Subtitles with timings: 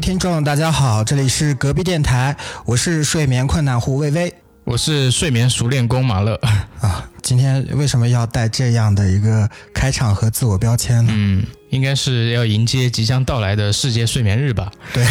[0.00, 4.34] 听众，大家好，这里是隔壁电台，我是睡眠困难户魏巍
[4.64, 6.40] 我是睡眠熟练工马乐。
[7.30, 7.36] 啊。
[7.36, 11.12] 今天为什么要带这样的一个开场和自我标签呢？
[11.14, 14.70] 嗯，应该是要迎接即将到来的世界睡眠日吧？
[14.92, 15.06] 对，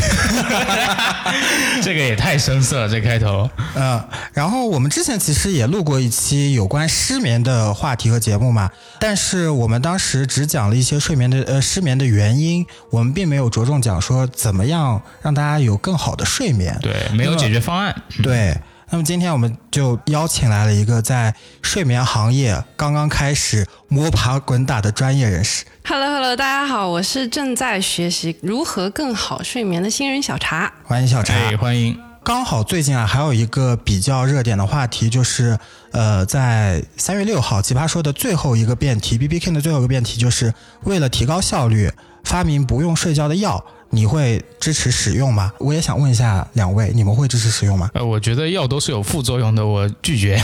[1.81, 3.49] 这个也太生涩了，这开头。
[3.75, 16.77] 嗯，然后我们之前其实也录过一期有关失眠的话题和节目嘛，但是我们当时只讲了一些睡眠的呃失眠的原因，我们并没有着重讲说怎么样让大家有更好的睡眠。
[16.81, 17.95] 对，没有解决方案。
[18.21, 18.55] 对，
[18.91, 25.63] 那么今天我们就邀请来了一个在睡眠行业刚刚开始摸爬滚打的专业人士。
[25.85, 30.73] Hello Hello，大家好，我是正在学习如何更好睡眠的新人小茶。
[30.83, 31.35] 欢迎小茶。
[31.35, 32.08] 哎，欢迎。
[32.23, 35.57] 刚好最近啊，还有一个比较热点的话题，就是
[35.91, 40.53] 呃，在三月六号《奇葩说》的最后一个辩题，B B King 的最后一个辩题，就是
[40.83, 41.91] 为了提高效率，
[42.23, 45.51] 发明不用睡觉的药，你会支持使用吗？
[45.57, 47.89] 我也想问一下两位，你们会支持使用吗？
[47.93, 50.39] 呃，我觉得药都是有副作用的，我拒绝。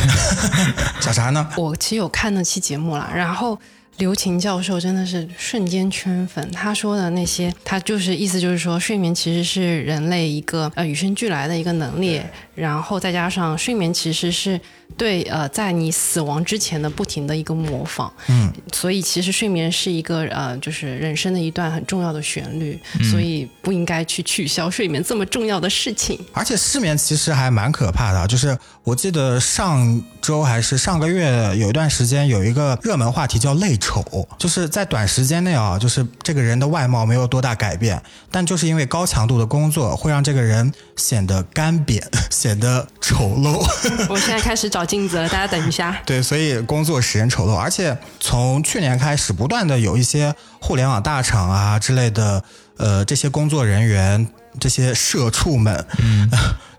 [1.01, 1.47] 小啥呢？
[1.55, 3.59] 我其实有看那期节目了，然后
[3.97, 6.49] 刘琴教授真的是瞬间圈粉。
[6.51, 12.21] 他说的那些，他就是意思就是说，睡眠其实是人类一个呃与生俱来的一个能力，
[12.53, 14.59] 然后再加上睡眠其实是
[14.97, 22.77] 对呃在你死亡之前的不停的一个模仿，嗯，所以其实睡眠是一个呃就是人生的一段很重要的旋律，
[23.09, 26.19] 所以不应该去取消睡眠这么重要的事情。
[26.33, 43.63] 而且失眠其实还蛮可怕的，就是我记得上周还是上个月有一段时间有一个热门话题叫累丑，就是在短时间内啊，就是这个人的外貌没有多大改变，但就是因为高强度的工作会让这个人显得干瘪， 显得丑陋。
[44.09, 45.95] 我现在开始找镜子了，大家等一下。
[46.03, 52.43] 对，所以工作使人丑陋，而且从去年开始，不断的有一些互联网大厂啊之类的，
[52.77, 54.27] 呃，这些工作人员、
[54.59, 56.27] 这些社畜们，嗯，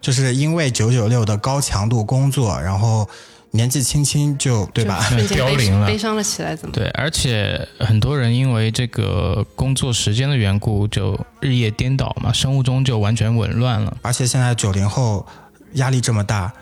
[0.00, 3.09] 就是因为九九六的高强度工作，然后
[3.56, 5.05] 年纪轻轻就对吧？
[5.28, 6.72] 凋零了悲伤了起来，怎么？
[6.72, 13.97] 对，而且很多人因为这个工作时间的缘故，就日夜颠倒嘛，生物钟就完全紊乱了。
[14.03, 15.27] 而且现在九零后
[15.72, 16.53] 压力这么大，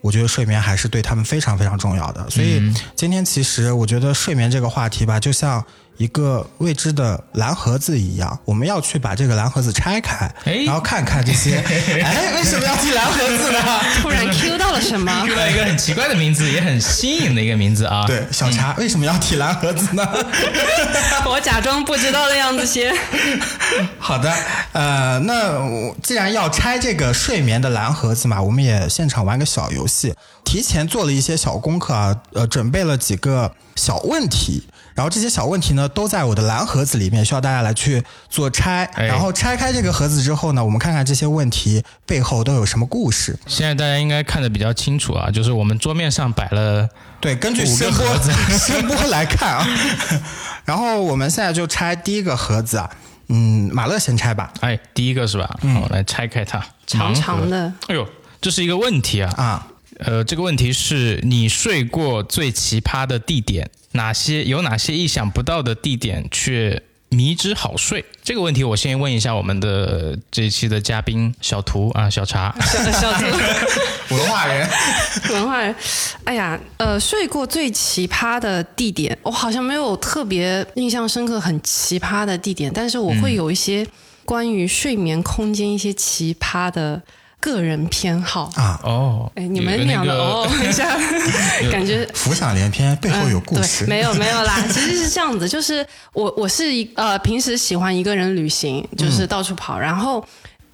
[0.00, 2.28] 我觉得睡眠还是对他们非常非常重要的。
[2.30, 2.60] 所以
[2.94, 5.64] 今天其实我觉得睡眠这个话题吧，就像
[6.02, 11.58] 一个未知的蓝盒子一样，我们要去把这个蓝盒子拆开，哎然后看看这些，
[12.02, 13.60] 哎，为什么要提蓝盒子呢？
[14.02, 15.12] 突然 Q 到了什么？？
[15.24, 18.04] Q 到一个很奇怪的名字，也很新颖的一个名字啊。
[18.04, 20.04] 对，小茶为什么要提蓝盒子呢？
[21.24, 22.92] 我假装不知道的样子先。
[24.00, 24.34] 好的，
[24.72, 30.12] 呃，那我既然要拆这个睡眠的蓝盒子嘛，我们也现场玩个小游戏，
[30.44, 38.84] 提前做了一些小功课啊，呃，准备了几个小问题，然后这些小问题呢都在我的蓝盒子里面，需要大家来去做拆。
[38.94, 43.38] 哎然后拆开这个盒子之后呢，我们看看这些问题背后都有什么故事。
[43.46, 46.88] 现在大家应该看得比较清楚啊，就是我们桌面上摆了
[47.20, 48.06] 对，根据声波
[48.58, 49.66] 声波来看啊。
[50.64, 52.90] 然后我们现在就拆第一个盒子啊，
[53.28, 54.52] 嗯，马乐先拆吧。
[54.60, 55.48] 哎，第一个是吧？
[55.74, 57.72] 好，来拆开它，长长的。
[57.88, 58.06] 哎呦，
[58.40, 59.32] 这是一个问题啊！
[59.36, 59.66] 啊，
[60.04, 68.04] 呃，这个问题是你睡过最奇葩的地点，哪些有哪些意想不到的地点却迷之好睡？
[68.22, 72.54] 这个问题我先问一下我们的这一期的嘉宾小图啊，小茶。
[72.60, 73.26] 小小猪
[74.14, 74.68] 文化人。
[75.30, 75.74] 文化人，
[76.24, 83.86] 哎呀，呃，睡过最奇葩的地点，我好像没有特别印象深刻很奇葩的地点，但是我会有一些
[84.24, 87.02] 关于睡眠空间一些奇葩的
[87.42, 88.50] 个人偏好。
[88.54, 90.96] 啊，哦，哎，你们有那个两个哦， 一下
[91.72, 93.84] 感觉浮想联翩，背后有故事。
[93.86, 100.24] 没有没有啦， 其实是这样子，就是我我是一呃平时喜欢一个人旅行，就是到处跑，然后。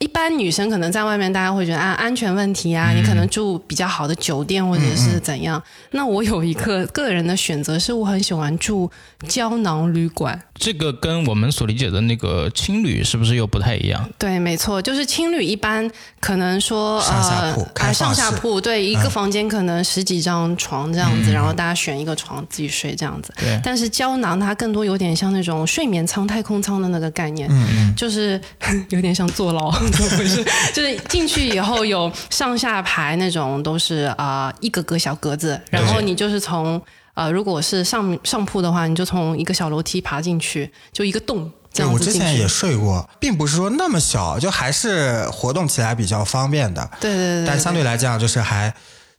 [0.00, 5.60] 一般女生可能在外面，大家会觉得啊安全问题啊，你可能住比较好的酒店或者是怎样。
[5.90, 8.88] 那我有一个个人的选择，是我很喜欢住
[9.26, 10.40] 胶囊旅馆。
[10.58, 14.08] 这个跟我们所理解的那个青旅是不是又不太一样？
[14.18, 15.88] 对，没错，就是青旅一般
[16.20, 23.32] 可能说上下呃铺，开上下铺，对，一个房间可能十几张床这样子，然后大家选一个床自己睡这样子。
[23.38, 28.40] 对但是胶囊它更多有点像那种睡眠舱、太空舱的那个概念，嗯就是
[28.90, 30.44] 有点像坐牢，怎么回事？
[30.74, 36.80] 就是进去以后有上下排那种都是啊、呃一个个小格子，然后你就是从
[37.18, 41.50] 呃如果是上上铺的话，你就从一个小楼梯爬进去，就一个洞。
[41.72, 46.88] 这对，样子进去我之前也睡过，并不是说那么小，就还是活动起来比较方便的。
[47.00, 48.72] 对对对对，但相对来讲，就是还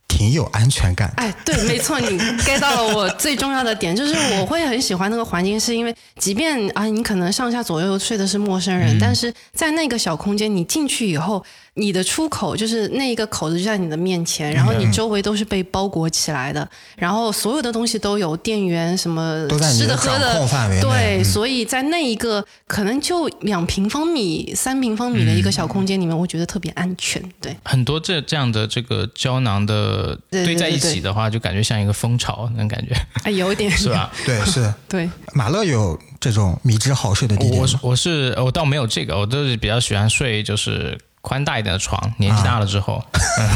[0.08, 1.12] 挺有安全感。
[1.18, 11.44] 哎，对，没错，你 get 到了我最重要的点，就是我会很喜欢那个环境，是因为即便啊，你可能上下左右睡的是陌生人，但是在那个小空间，你进去以后。
[11.74, 20.46] 你的出口就是那一个口子就在你的面前，然后你周围都是被包裹起来的，然后所有的东西都有电源什么吃的喝的，
[20.82, 27.22] 对，所以在那一个可能就两平方米、三平方米的一个小空间里面，我觉得特别安全。
[27.40, 34.12] 对，很多这这样的这个胶囊的堆在一起的话，就感觉像一个蜂巢那种感觉，哎，有点是吧？
[34.26, 35.08] 对，是， 对。
[35.32, 40.98] 马乐有这种迷之好睡的地点我我是我倒没有这个，我都是比较喜欢睡就是。
[41.22, 43.02] 宽大一点的床，年纪大了之后，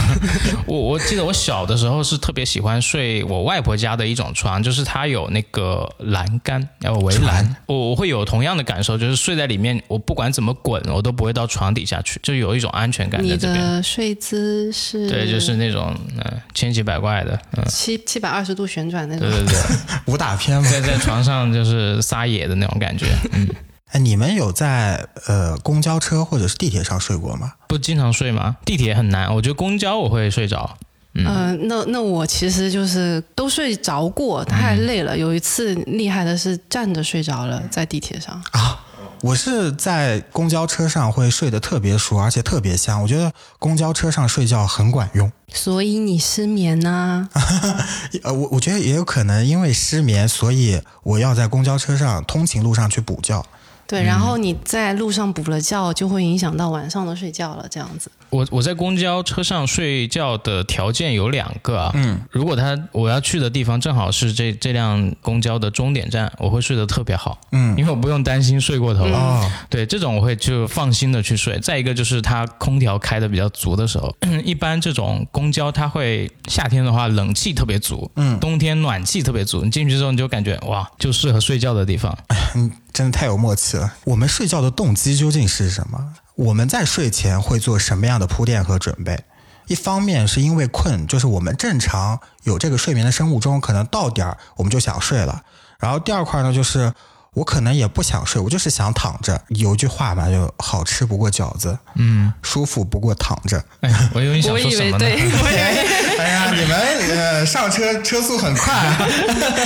[0.66, 13.55] 我我记得我小的时候是特别喜欢睡我外婆家的一种床，就是它有那个栏杆，要围栏，我我会有同样的感受，就是睡在里面，我不管怎么滚，我都不会到床底下去，就有一种安全感在这边。
[13.55, 15.08] 你的睡姿是？
[15.08, 19.58] 对，就是那种嗯千奇百怪的，嗯，七七百二十度旋转那种，对对对，
[20.12, 23.49] 武打片嘛在在床上就是撒野的那种感觉，嗯。
[23.92, 27.52] 哎，你们有在呃公交车或者是地铁上睡过吗？
[27.69, 28.56] 不经常睡吗？
[28.64, 30.76] 地铁很难，我觉得公交我会睡着。
[31.14, 35.16] 嗯，那那我其实就是都睡着过，太累了。
[35.16, 38.81] 有一次厉害的是站着睡着了，在地铁上啊。
[39.22, 43.00] 我是在公交车上会睡得特别熟，而且特别香。
[43.00, 45.31] 我觉得公交车上睡觉很管用。
[45.48, 47.28] 所以你失眠呢？
[48.25, 53.46] 呃，我我觉得也有可能因为失眠，所以我要在公交车上通勤路上去补觉。
[53.86, 58.10] 对，然后你在路上补了觉，就会影响到晚上的睡觉了，这样子。
[58.31, 69.48] 我我在公交车上睡觉的条件有两个啊，嗯，如果他我要去的地方正好是这这辆公交的终点站，我会睡得特别好，嗯，因为我不用担心睡过头哦。
[69.70, 71.58] 对，这种我会就放心的去睡。
[71.60, 74.12] 再一个就是它空调开的比较足的时候，
[74.44, 82.16] 一般这种公交它会夏天的话冷气特别足，嗯，冬天暖气特别足，你进去之后你就感觉哇，就适合睡觉的地方。
[82.56, 83.93] 嗯， 真的太有默契了。
[84.05, 86.14] 我们睡觉的动机究竟是什么？
[86.37, 89.25] 我们在睡前会做什么样的铺垫和准备？
[89.67, 95.43] 一方面是因为困，就是我们正常有这个睡眠的生物钟，可能到点儿我们就想睡了。
[95.79, 96.93] 然后第二块呢，就是
[97.34, 99.40] 我可能也不想睡，我就是想躺着。
[99.48, 103.62] 有句话嘛，就好吃不过饺子，嗯，舒服不过躺着。
[103.81, 105.04] 哎呀，我以为你想说什么呢？
[106.19, 106.78] 哎呀，你们
[107.19, 108.72] 呃上车车速很快。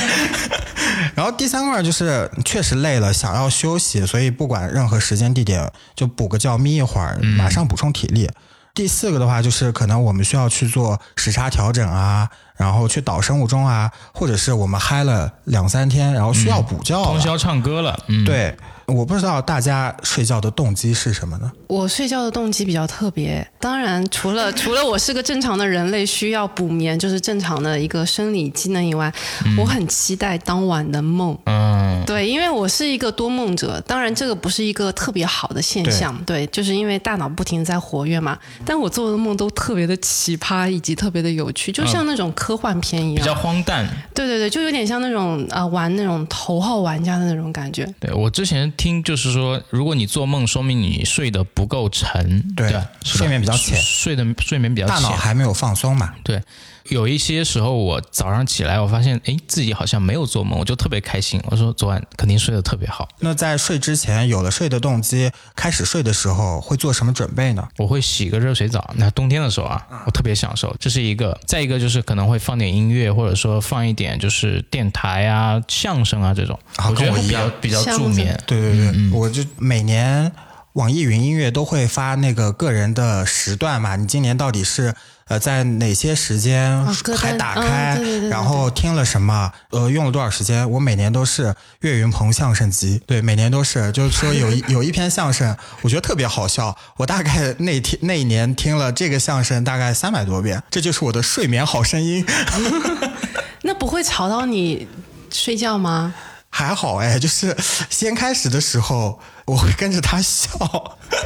[1.14, 8.30] 然后第三块就是确实累了，想要休息，所以不管任何时间地点，就补个觉眯一会儿，马上补充体力。
[8.78, 12.30] 第四个的话就是可能我们需要去做时差调整啊。
[12.56, 17.96] 然后去倒生物钟啊，或者是我们嗨了两三天，然后需要补觉，通宵唱歌了。
[18.08, 18.56] 嗯，对，
[18.88, 21.52] 我不知道大家睡觉的动机是什么呢？
[21.66, 29.12] 我睡觉的动机比较特别，当然除了 除了我是个正常的人类需要补眠，就是正常的一个生理机能以外，
[29.58, 31.36] 我很期待当晚的梦。
[31.44, 36.16] 嗯，对，因为我是一个多梦者，当然这个不是一个特别好的现象。
[36.24, 42.32] 对，就是因为大脑不停在活跃嘛，但我做的梦都特别的奇葩，以及特别的有趣，就像那种。
[42.38, 43.84] 科幻片一样，比较荒诞。
[44.14, 47.84] 对对对，就有点像那种呃玩那种头号玩家的那种感觉。
[47.98, 52.72] 对我之前听就是说，如果你做梦，说明你睡得不够沉，对，
[53.04, 56.14] 睡眠比较浅，睡的睡眠比较浅，大脑还没有放松嘛。
[56.24, 56.40] 对。
[56.88, 61.40] 有一些时候，我早上起来，我发现，哎，自己好像没有做梦，我就特别开心。
[61.46, 63.08] 我说昨晚肯定睡得特别好。
[63.20, 67.68] 那在睡之前有了睡的动机，开始睡的时候会做什么准备呢？
[67.76, 68.92] 我会洗个热水澡。
[68.96, 71.38] 那冬天的时候啊，我特别享受，这是一个。
[71.46, 76.58] 再一个就是可能会放点音乐，或者说放一点就是电台啊、相声啊这种，
[76.96, 78.38] 跟我一样比较助眠。
[78.46, 80.32] 对对对，我就每年
[80.72, 83.96] 网易云音乐都会发那个个人的时段嘛。
[83.96, 84.94] 你今年到底是？
[85.28, 86.84] 呃，在哪些时间
[87.16, 88.00] 还打开？
[88.30, 89.52] 然后听了什么？
[89.70, 90.68] 呃，用了多少时间？
[90.70, 102.24] 我每年都是岳云鹏相声集，对，每年都是，就是说有一 有一篇相声，我觉得特别好笑，我大概那天那一年听了这个相声大概三百多遍，这就是我的睡眠好声音。
[103.62, 104.88] 那不会吵到你
[105.30, 106.14] 睡觉吗？
[106.50, 107.54] 还好哎，就是
[107.90, 109.20] 先开始的时候。
[109.48, 110.50] 我会跟着他笑，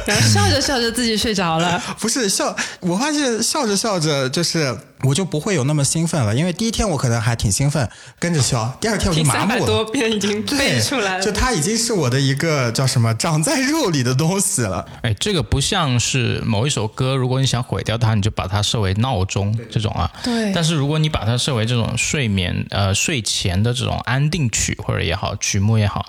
[0.05, 1.77] 然后笑着笑着自己睡着了。
[1.99, 7.85] 不是笑，我发现笑着笑着就是我就不会有那么兴奋了，因为第一天我可能还挺兴奋，
[8.19, 9.65] 跟着笑，第二天我就麻木了。
[9.65, 14.85] 多遍已经背出来了，就它已经是我的一个叫什么长在肉里的东西了。
[15.01, 20.09] 哎，这个不像是某一首歌，如果你想毁掉它，你就把它设为闹钟这种啊。
[20.23, 20.53] 对。
[20.53, 26.05] 但是如果你把它设为这种睡眠呃睡前的这种安定曲或者也好曲目也好。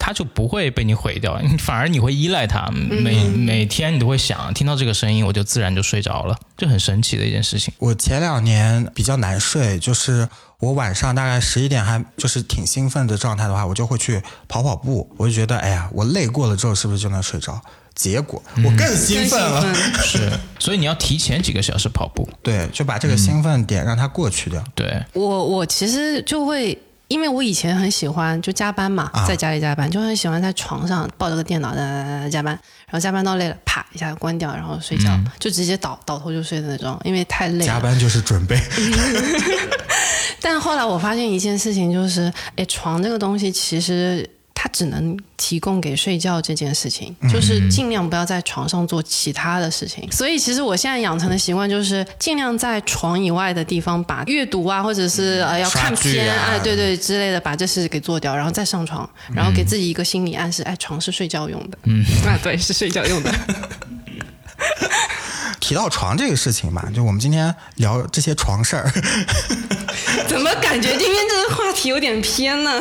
[0.00, 7.72] 它就不会被你毁掉，你 反而你会依赖它，每每天你都会想，听到这个声音我就自然就睡着了，就很神奇的一件事情。
[7.78, 10.26] 我前两年比较难睡，就是
[10.58, 17.60] 我晚上大概十一点还就是挺兴奋的状态的话，我就会去跑跑步，我就觉得哎呀，我累过了之后是不是就能睡着？
[17.92, 22.26] 结果我更兴奋了， 是，所以你要提前几个小时跑步。
[22.40, 24.64] 对，就把这个兴奋点让它过去掉。
[24.74, 26.78] 对，我我其实就会，
[27.10, 32.54] 因为我以前很喜欢就加班嘛，啊在家里加班，就很喜欢在床上抱着个电脑在加班，
[32.86, 37.66] 然后加班到累了，啪一下关掉，然后睡觉，就直接倒倒头就睡的那种，因为太累了。
[37.66, 38.56] 加班就是准备，
[40.40, 44.28] 但后来我发现一件事情，就是，哎，床这个东西其实。
[44.62, 50.06] 它只能提供给睡觉这件事情，就是尽量不要在床上做其他的事情。
[50.12, 61.78] 所以其实我现在养成的习惯就是尽量在床以外的地方把阅读啊，或者是呃要看片啊哎，对对之类的，把这事给做掉，然后再上床，然后给自己一个心理暗示，哎，床是睡觉用的。
[61.84, 63.34] 嗯， 啊，对，是睡觉用的。
[65.58, 68.92] 提到床这个事情嘛，就我们今天聊这些床事儿，
[70.28, 72.78] 怎么感觉今天这个话题有点偏呢？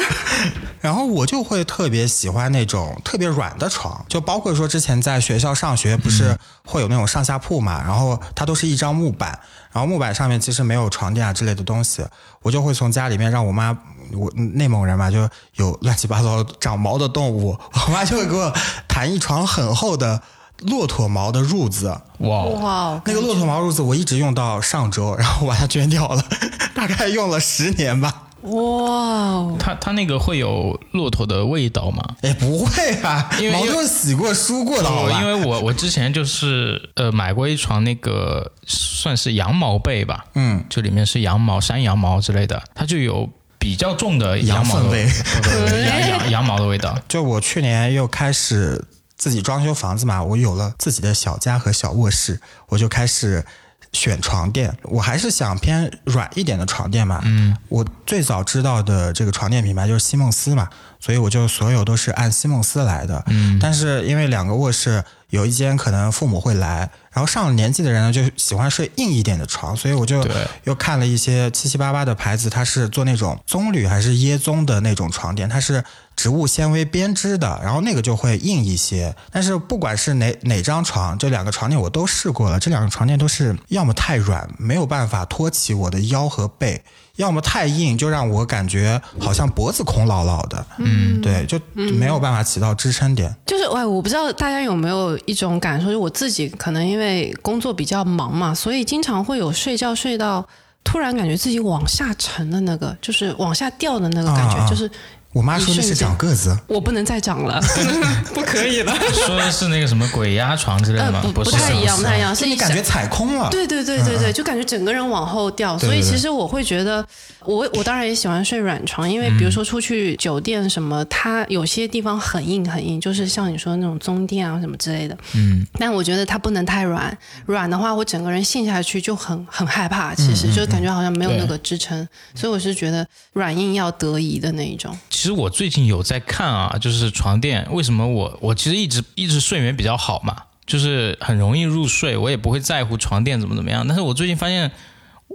[0.82, 9.40] 然后我就会特别喜欢那种特别软的床，就包括说之前在学校上学不是会有那种上下铺嘛，然后它都是一张木板，
[9.72, 12.06] 然后木板上面其实没有床垫啊之类的东西，
[12.42, 13.78] 我就会从家里面让我妈，
[14.14, 17.58] 我内蒙人嘛，就有乱七八糟长毛的动物，
[17.88, 18.54] 我妈就会给我
[18.88, 20.22] 弹一床很厚的
[20.62, 26.24] 骆驼毛的褥子，哇那个骆驼毛褥子我一直用到上周，然后我把它捐掉了，
[26.74, 28.24] 大概用了十年吧。
[28.42, 32.04] 哇，它它那个会有骆驼的味道吗？
[32.22, 35.22] 哎，不会啊，因为毛都是洗过、梳过的，好吧？
[35.22, 46.98] 因为我我之前就是呃买过一床那个算是羊毛被吧，嗯，就里面是羊毛、山羊毛之类的，它就有比较重的羊毛的 羊粪味羊羊羊毛的味道。
[47.08, 48.86] 就我去年又开始
[49.18, 53.46] 自己装修房子嘛，我有了自己的小家和小卧室，我就开始
[53.94, 54.76] 选床垫。
[54.84, 57.22] 我还是想偏软一点的床垫嘛。
[57.26, 60.68] 嗯，我最早知道的这个床垫品牌就是西梦思嘛，
[61.00, 63.24] 所以我就所有都是按西梦思来的。
[63.28, 70.26] 嗯，但是因为两个卧室有一间可能父母会来，然后上了年纪的人呢就喜欢睡硬一点的床，所以我就
[70.64, 75.84] 又看了一些七七八八的牌子，它是做那种棕榈还是椰棕的那种床垫，它是
[76.16, 79.16] 植物纤维编织的，然后那个就会硬一些。
[79.32, 86.84] 但是不管是哪哪张床，这两个床垫我都试过了，这两个床垫都是要么太软，没有办法托起我的腰和背。
[87.16, 93.36] 要么太硬，就让我感觉好像脖子空落落的，嗯，对，就没有办法起到支撑点。
[93.46, 96.99] 就是哎，我不知道大家有没有一种感受，就我自己可能因为
[97.42, 100.48] 工作比较忙嘛，所以经常会有睡觉睡到
[100.84, 104.70] 突然感觉自己往下沉的那个，就是往下掉的那个感觉，啊啊。
[104.70, 104.90] 就是
[105.32, 107.62] 我妈说那是长个子，我不能再长了，
[108.34, 108.92] 不可以了。
[109.14, 111.44] 说的是那个什么鬼压床之类的呃，不？
[111.44, 113.48] 不是太一样，不太一样，是你感觉踩空了。
[113.52, 117.06] 对对对对对，就感觉整个人往后掉，对对所以其实我会觉得，
[117.46, 134.98] 我我当然也喜欢睡软床，因为比如说出去酒店什么，它有些地方很硬很硬，就是像你说的那种棕垫啊什么之类的，嗯，但我觉得它不能太软，软的话我整个人陷下去就很很害怕，其实就感觉好像没有那个支撑，所以我是觉得软硬要得宜的那一种。
[135.20, 143.86] 其实我最近有在看啊，就是床垫，为什么我我其实一直一直睡眠比较好嘛，就是很容易入睡，我也不会在乎床垫怎么怎么样。
[143.86, 144.72] 但是我最近发现，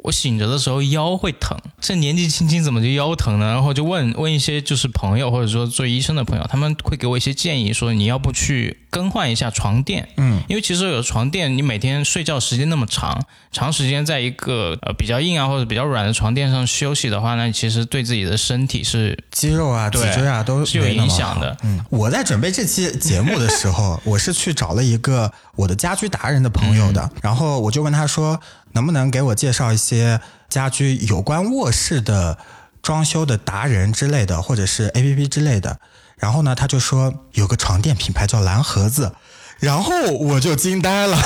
[0.04, 3.46] 我醒着的时候腰会疼，这年纪轻轻怎么就腰疼呢？
[3.46, 21.56] 然后就问问一些就是朋友或者说做医生的朋友，他们会给我一些建议，说你要不去更换一下床垫，嗯，因为其实有床垫，你每天睡觉时间那么长，长时间在一个呃比较硬啊或者比较软的床垫上休息的话，那其实对自己的身体是肌肉啊、脊椎啊都是有影响的。
[21.62, 28.38] 嗯，我在准备这期节目的时候， 我是去找了一个我的家居达人的朋友的，嗯然后我就问他说，
[28.74, 32.38] 能不能给我介绍一些家居有关卧室的
[32.82, 35.80] 装修的达人之类的，或者是 A P P 之类的。
[36.16, 39.12] 然后呢，他就说有个床垫品牌叫蓝盒子。
[39.60, 41.16] 然后我就惊呆了，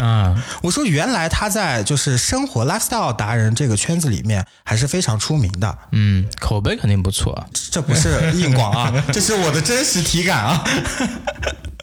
[0.00, 5.78] 啊， 我说原来他在就是生活 lifestyle 达人这个圈子里面还是非常出名的。
[5.92, 7.46] 嗯，口碑肯定不错啊。
[7.70, 10.64] 这不是硬广啊， 这是我的真实体感啊。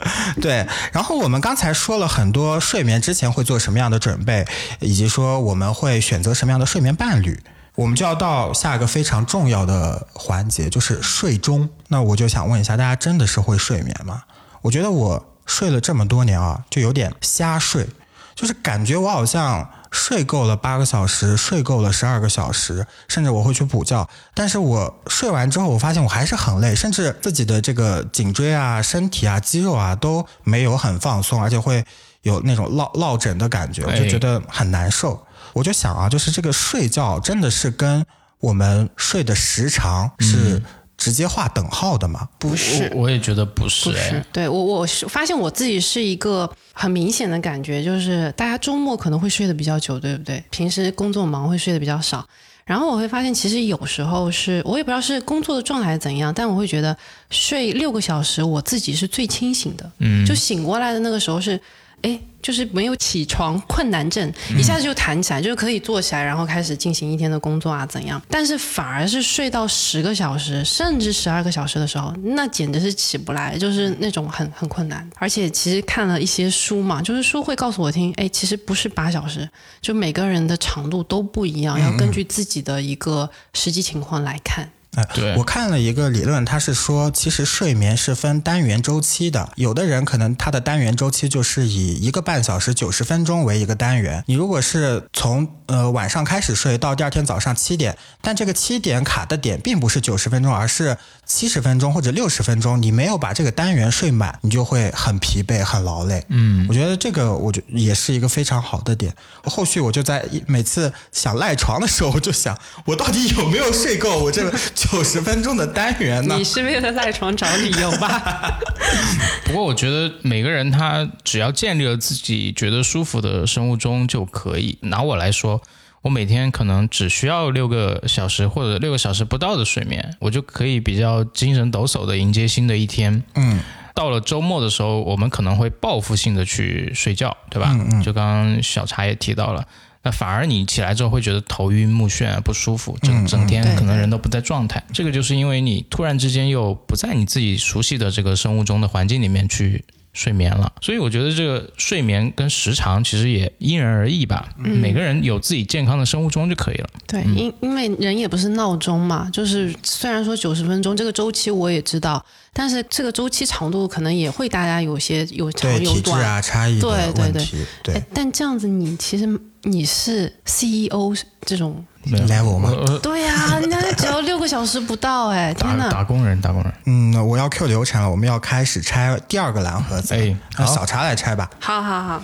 [0.41, 4.45] 对，然后我们刚才说了很多睡眠之前会做什么样的准备，
[4.79, 7.39] 以及说我们会选择什么样的睡眠伴侣，
[7.75, 11.69] 我们就要到下一个非常重要的环节，就是睡中。
[11.89, 14.23] 那我就想问一下，大家真的是会睡眠吗？
[14.61, 17.87] 我觉得我睡了这么多年啊，就有点瞎睡，
[18.35, 24.07] 就是感觉我好像睡够了八个小时，睡够了十二个小时，甚至我会去补觉。
[24.33, 31.85] 但是我睡完之后，我发现我还是很累，甚至自己的这个颈椎啊、身体啊、肌肉啊都没有很放松，而且会
[32.21, 35.21] 有那种落落枕的感觉，我就觉得很难受。
[35.53, 38.05] 我就想啊，就是这个睡觉真的是跟
[38.39, 40.63] 我们睡的时长是
[41.01, 42.29] 直接画等号的吗？
[42.37, 50.43] 不是，我我也觉得不是不哎是，，对我我是发现我自己是一个很明显的感觉，就是大家周末可能会睡得比较久，对不对？
[50.51, 52.23] 平时工作忙会睡得比较少。
[52.63, 56.95] 然后我会发现，其实有时候是我也不知道是工作的状态怎样，但我会觉得
[57.31, 59.91] 睡六个小时，我自己是最清醒的。
[59.97, 61.59] 嗯，就醒过来的那个时候是，
[62.01, 68.21] 哎，就是没有起床困难症，一下子就弹起来，就是可以坐起来，然后开始进行一天的工作啊，怎样？
[68.29, 75.07] 但是反而是睡到十个小时，甚至十二个小时的时候，那简直是起不来，就是那种很很困难。
[75.17, 79.47] 而且其实看了一些书嘛，就是书会告诉我听，哎，其实不是八小时，
[79.81, 84.69] 就每个人的长度都不一样，要根据自己的一个实际情况来看。
[84.95, 89.49] 哎，对我看了一个理论，它是说，其实睡眠是分单元周期的。
[89.55, 94.21] 有的人可能他的单元周期就是以一个半小时九十分钟为一个单元。
[94.27, 106.21] 你如果是从呃晚上开始睡到第二天早上七点，但这个七点卡的点并不是九十分钟，而是七十分钟或者六十分钟，你没有把这个单元睡满，你就会很疲惫、很劳累。
[106.27, 109.15] 嗯，我觉得这个我觉也是一个非常好的点。
[109.45, 114.51] 后续我就在一每次想赖床的时候，我就想，我到底有没有睡够我这个
[114.89, 116.43] 九十分钟的单元呢你？
[116.43, 118.59] 是为了赖床找理由吧？
[119.45, 124.77] 不过我觉得每个人他只要建立了自己觉得舒服的生物钟就可以。
[124.81, 125.61] 拿我来说，
[126.01, 133.23] 我每天可能只需要六个小时或者六个小时不到的睡眠，我就可以比较精神抖擞的迎接新的一天。
[133.35, 133.59] 嗯，
[133.93, 137.69] 到了周末的时候，我们可能会报复性的去睡觉，对吧？
[137.73, 139.63] 嗯就刚刚小茶也提到了。
[140.03, 144.83] 那反而你起来之后会觉得头晕目眩、不舒服，整整天可能人都不在状态。
[144.91, 154.49] 这个就是因为你突然之间又不在你自己熟悉的这个生物钟的环境里面去睡眠了，所以我觉得这个睡眠跟时长其实也因人而异吧。
[154.57, 156.89] 每个人有自己健康的生物钟就可以了。
[157.07, 166.21] 对，因因为人也不是闹钟嘛，就是虽然说九十分钟这个周期我也知道，但是这个周期长度可能也会大家有些有长有短。
[166.21, 167.45] 啊差异对对对，
[167.83, 172.69] 对哎，但这样子你其实你是 CEO 这种，level 嘛。
[172.69, 175.89] 呃，对呀、人家只要六个小时不到， 哎，天打哪！
[175.91, 176.73] 打工人，打工人。
[176.85, 180.13] 嗯，我要 Q 流程了，我们要开始拆第二个蓝盒子。
[180.15, 180.35] 哎
[180.65, 181.49] 小茶来拆吧。
[181.59, 182.23] 好好好，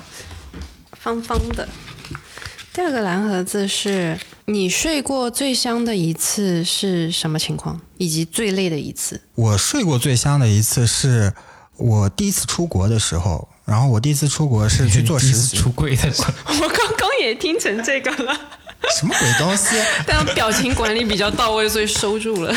[0.99, 1.67] 方方的。
[2.73, 9.19] 第二个蓝盒子是你睡过最香的一次是什么情况，以及最累的一次？
[9.33, 11.33] 我睡过最香的一次是
[11.77, 18.39] 我第一次出国的时候，然后我第一次出国是去做实习，出柜的时候， 我刚刚也听成这个了，
[18.95, 19.75] 什么鬼东西？
[20.05, 22.53] 但表情管理比较到位，所以收住了。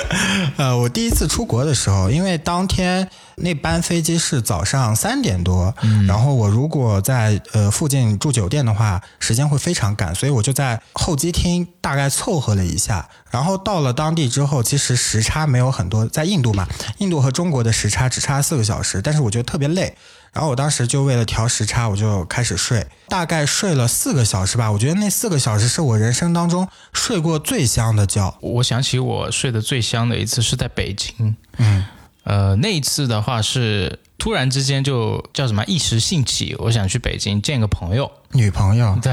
[0.56, 5.74] 呃，我第一次出国的时候，因为当天那班飞机是早上三点多，
[6.06, 13.08] 然后我如果在呃附近住酒店的话，时间会非常赶，所以我就在候机厅大概凑合了一下。
[13.30, 16.66] 然后到了当地之后，其实时差没有很多，在印度嘛，
[16.98, 19.96] 印度和中国的时差只差四个小时，但是我觉得特别累。
[20.32, 24.70] 然后我当时就为了调时差，我就开始睡，大概睡了四个小时吧。
[24.70, 28.34] 我觉得那四个小时是我人生当中睡过最香的觉。
[28.40, 31.84] 我想起我睡得最香的一次是在北京，嗯，
[32.26, 39.12] 呃，那一次的话是突然之间就叫什么一时兴起，我想去北京见个朋友，女朋友，对，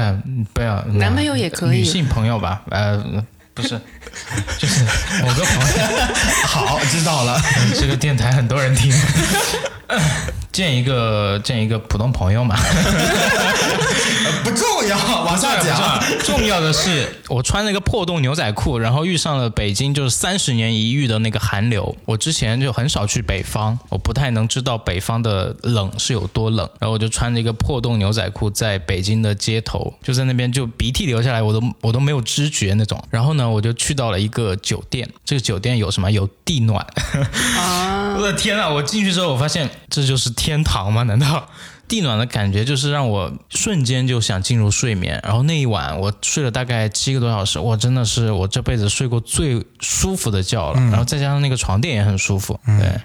[0.52, 1.78] 不要男朋友也可以。
[1.78, 3.24] 女性朋友吧，呃，
[3.54, 3.80] 不是，
[4.58, 4.82] 就是
[5.22, 5.86] 某个朋友，
[6.44, 7.40] 好，知道了。
[7.78, 8.92] 这个电台很多人听。
[10.50, 12.56] 见一个见一个普通朋友嘛，
[14.42, 15.78] 不重要，往下讲。
[16.24, 21.94] 重要的是，我穿了一个破洞牛仔裤，然后遇上了北京就是三十年一遇的那个寒流。
[22.04, 26.68] 我之前就很少去北方，我不太能知道北方的冷是有多冷。
[26.78, 33.02] 然后我就穿着一个破洞牛仔裤，在北京的街头，就在那边就鼻涕流下来，我都我都没有知觉那种。
[33.10, 36.04] 然后呢，我就去到了一个酒店，这个酒店有什么？
[36.14, 36.86] 有地暖。
[37.58, 38.68] 啊，我的天啊！
[38.68, 41.02] 我进去之后，我发现这就是天堂吗？
[41.02, 41.48] 难道
[41.86, 45.20] 地暖的感觉就是让我瞬间就想进入睡眠？
[45.22, 50.80] 然后那一晚我睡了大概七个多小时，我，真的是我这辈子睡过最舒服的觉了。
[50.90, 53.00] 然后再加上那个床垫也很舒服，对，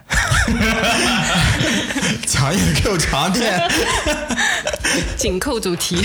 [2.27, 3.61] 强硬 Q 床垫。
[5.15, 6.03] 紧扣主题。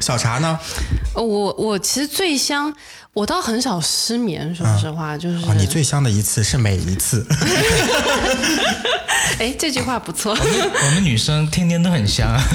[0.00, 0.58] 小茶呢？
[1.14, 2.74] 哦我我其实最香，
[3.16, 7.26] 我倒很少失眠，说实话，就是哦，你最香的一次是每一次。
[9.40, 10.36] 哎，这句话不错。
[10.38, 12.38] 我们女生天天都很香啊。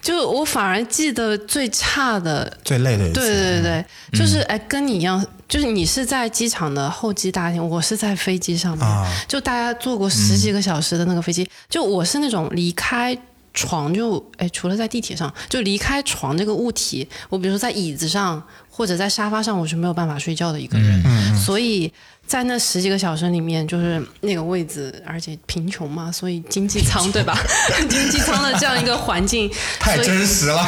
[0.00, 3.20] 就我反而记得最差的， 最累的一次。
[3.20, 3.84] 对对对对，
[4.18, 13.14] 就是哎，跟你一样，就是你是在机场的候机大厅，我是在飞机上面，啊就大家坐过十几个小时的那个飞机，就我是那种离开。
[13.52, 21.36] 床就哎，除了在地铁上，就离开床这个物体，我比如说在椅子上或者在沙发上，我是没有办法睡觉的一个人。
[21.36, 21.92] 所以
[22.30, 27.36] 在那十几个小时里面，就是那个位置，而且贫穷嘛，所以经济舱对吧？
[27.90, 30.64] 经济舱的这样一个环境，太真实了。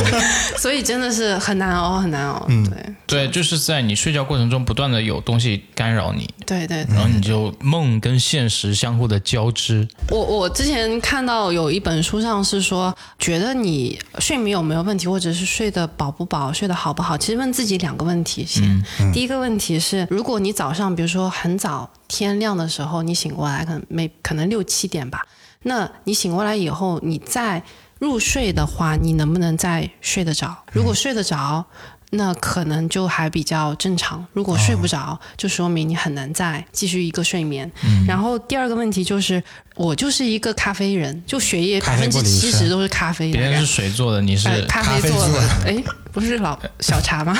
[0.60, 2.44] 所以真的是很难熬，很难熬。
[2.50, 9.88] 嗯对对，就是在你睡觉过程中不断的有东西干扰你，对对对然后你就梦跟现实相互的交织。
[10.10, 18.84] 我我之前看到有一本书上是说，觉得你睡眠有没有问题，或者是睡得饱不饱、睡得好不好，其实问自己两个问题先。
[19.14, 25.26] 第一个问题是，如果你早上比如说很早天亮的时候你醒过来，可能没可能六七点吧，
[25.62, 27.62] 那你醒过来以后，你再
[27.98, 30.56] 入睡的话，你能不能再睡得着？
[30.72, 31.64] 如果睡得着。
[32.10, 34.24] 那可能就还比较正常。
[34.32, 37.70] 如果睡不着，就说明你很难再继续一个睡眠。
[38.06, 39.42] 然后第二个问题就是，
[39.74, 43.66] 我就是一个咖啡人，就血液百分之七十都是咖啡别人是。
[43.66, 47.36] 水做的，你是呃，咖咖啡做的的，哎，不是老小茶吗？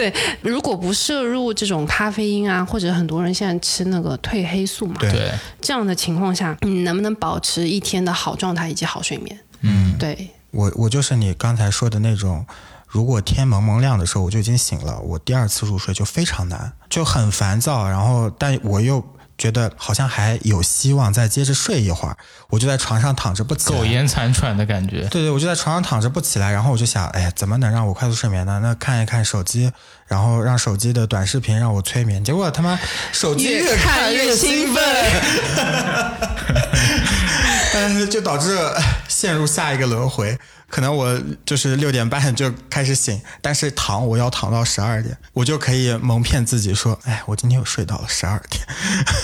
[0.00, 0.10] 对，
[0.40, 5.10] 如果不摄入这种咖啡因啊，或者很多人现在吃那个褪黑素嘛，对。
[5.12, 9.38] 对，这样的情况下，你能不能保持一天的好状态以及好睡眠？
[9.60, 12.46] 嗯，对，我我就是你刚才说的那种，
[12.88, 19.04] 如果天蒙蒙亮的时候我就已经醒了，我第二次入睡就非常难，就很烦躁，然后但我又
[19.40, 22.14] 觉得好像还有希望再接着睡一会儿，
[22.50, 23.78] 我就在床上躺着不起来。
[23.78, 25.08] 苟延残喘的感觉。
[25.08, 28.60] 对对，我就在床上躺着不起来，然后我就想，哎，怎么能让我快速睡眠呢？
[28.62, 29.72] 那看一看手机，
[30.06, 32.78] 然后让手机的短视频让我催眠，结果他妈
[33.12, 34.84] 手机越看越兴奋。
[37.72, 40.38] 但是就导致呃陷入下一个轮回。
[40.68, 48.64] 可能我就是六点半就开始醒，但是躺我要躺到十二点，我就可以蒙骗自己说，哎，我今天又睡到了十二点。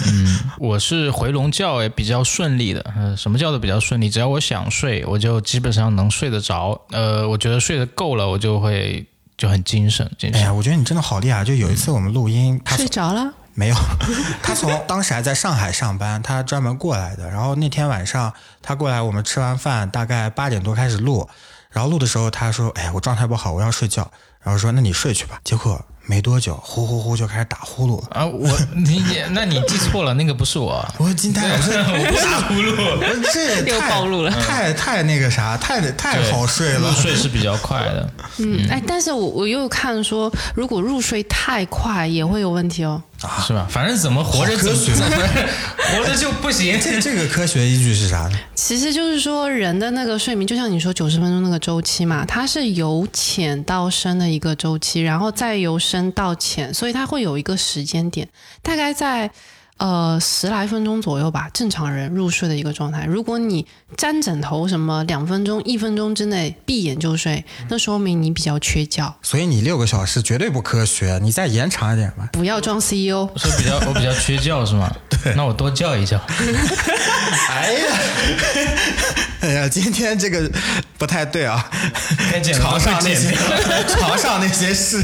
[0.09, 4.11] 嗯我是回笼觉也比较顺利的，呃，什么叫做比较顺利？
[4.11, 6.81] 只要我想睡，我就基本上能睡得着。
[6.91, 9.07] 呃，我觉得睡得够了，我就会
[9.37, 10.41] 就很精神，精神。
[10.41, 11.45] 哎呀，我觉得你真的好厉害！
[11.45, 13.33] 就有一次我们录音，他睡着了。
[13.59, 13.77] 没有，
[14.43, 17.29] 他从当时还在上海上班，他专门过来的。
[17.31, 21.27] 然后那天晚上他过来，我们吃完饭大概八点多开始录，
[21.71, 24.11] 然后录的时候他说：“哎，我状态不好，我要睡觉。”
[24.45, 28.09] 然后说：“那你睡去吧。”结果没多久，呼呼呼就开始打呼噜了。
[28.11, 30.87] 啊，我你你那你记错了，那个不是我。
[30.99, 36.95] 我惊呆了，我说 我不打呼噜，我这也又太暴露了太太那个啥，太太好睡了入。
[36.95, 38.11] 睡是比较快的。
[38.39, 43.03] 嗯，哎，但是我我又看说，如果入睡太快也会有问题哦。
[43.47, 43.67] 是吧？
[43.71, 45.17] 反正怎么活着怎么好科学怎么
[45.99, 46.79] 活着就不行。
[46.81, 48.39] 这这个科学依据是啥呢？
[48.55, 58.29] 其实就是说，人的那个睡眠，就像你说九十分钟那个周期嘛，它是由浅到深的一个周期，然后再由深到浅，所以它会有一个时间点，
[58.63, 59.31] 大概在
[59.79, 63.05] 呃十来分钟左右吧，正常人入睡的一个状态。
[63.05, 69.15] 如果你沾枕头什么两分钟、一分钟之内闭眼就睡，那说明你比较缺觉。
[69.23, 72.29] 所以你六个小时绝对不科学，你再延长一点吧。
[72.33, 74.91] 不要装 E CEO，我说比较我比较缺觉是吗？
[75.23, 76.19] 对，那我多叫一叫。
[77.51, 77.99] 哎呀，
[79.41, 80.51] 哎呀，今天这个
[80.97, 81.69] 不太对啊！
[82.55, 83.37] 床上那些
[83.89, 85.03] 床上那些事。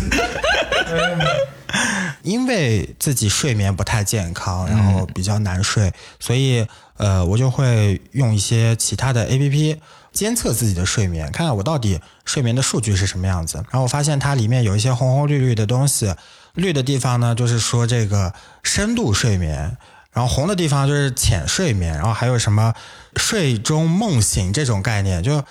[2.23, 9.81] 因为自己睡眠不太健康，然后比较难睡，所以呃，我就会用一些其他的 A P P
[10.13, 13.57] 监测自己的睡眠，看看我到底睡眠的数据是什么样子。
[13.57, 16.15] 然后我发现它里面有一些红红绿绿的东西，
[16.55, 18.33] 绿的地方呢就是说这个
[18.63, 19.77] 深度睡眠，
[20.13, 22.75] 然后红的地方就是浅睡眠，然后还有什么
[23.17, 25.43] 睡中梦醒这种概念，就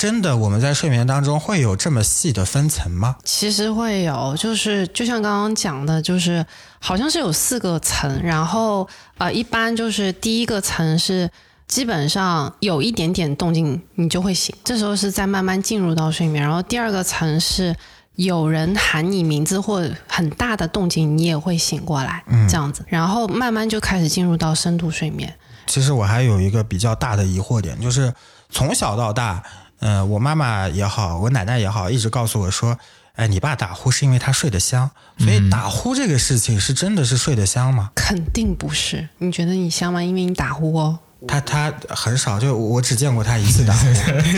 [0.00, 3.16] 真的我们在睡眠当中会有这么细的分层吗？
[3.22, 6.42] 其实会有，就是就像刚刚讲的，就是
[6.78, 11.30] 好像是有四个层，然后呃，一般就是第一个层是
[11.68, 17.76] 基本上有一点点动静你就会醒，这时候是在慢慢进入到睡眠，然后第二个层是。
[18.16, 25.32] 有人喊你名字或很大的动静，你也会醒过来，这样子，然后慢慢就开始进入到深度睡眠。
[25.66, 28.12] 其实我还有一个比较大的疑惑点，就是
[28.50, 29.42] 从小到大，
[29.80, 32.78] 嗯、我妈妈也好，我奶奶也好，一直告诉我说，
[33.16, 34.88] 哎，你爸打呼是因为他睡得香，
[35.18, 37.90] 所以打呼这个事情是真的是睡得香吗？
[37.94, 40.02] 肯定不是，你觉得你香吗？
[40.02, 40.98] 因为你打呼哦。
[41.28, 43.86] 他他很少，就我只见过他一次打呼，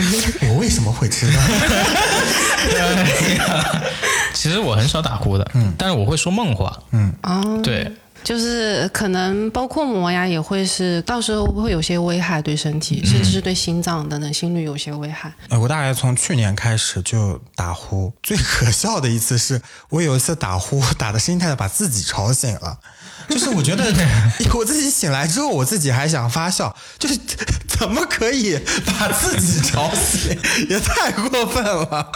[0.51, 1.39] 我为什么会知道？
[4.33, 6.77] 其实我很少打呼的，嗯，但是我会说梦话，
[7.21, 7.89] 哦，对，
[8.23, 15.33] 就是可能包括磨牙也会是到时候会有些危害对身体，甚至是对心脏等等心率有些危害。
[15.49, 22.79] 呃，我大概从去年开始就打呼，最可笑的一次是我有一次打呼打的声音太大，把自己吵醒了。
[23.29, 23.83] 就是我觉得
[24.53, 27.17] 我自己醒来之后，我自己还想发笑，就是
[27.67, 30.37] 怎么可以把自己吵醒，
[30.69, 32.11] 也太过分了。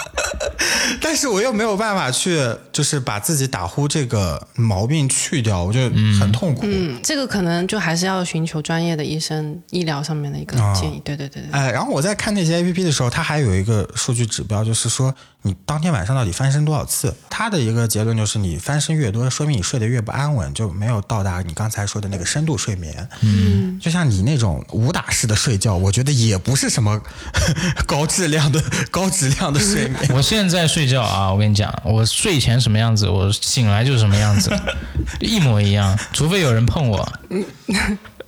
[1.01, 2.39] 但是我又没有办法去，
[2.71, 5.79] 就是把自己打呼这个毛病去掉，我就
[6.19, 6.61] 很痛苦。
[6.63, 11.01] 嗯，这个可能就还是要寻求专业的医生医疗上面的一个建议。
[11.03, 11.51] 对对对对。
[11.51, 15.13] 哎，然后我在看那些 A P P 的时候，它还有一个数据指标，就是说
[15.47, 17.15] 你当天晚上到底翻身多少次。
[17.29, 23.07] 他的一个结论就是，你翻身越多，说明你睡得越不安稳，就没有到达你刚才说的那个深度睡眠。
[23.21, 26.99] 嗯，就像你那种武打式的睡觉，我觉得也不是什么
[27.85, 30.11] 高质量的高质量的睡眠。
[30.13, 34.51] 我现在睡觉啊，我跟你讲，我睡前什么样子，我醒来就是什么样子，
[35.21, 37.07] 一模一样，除非有人碰我。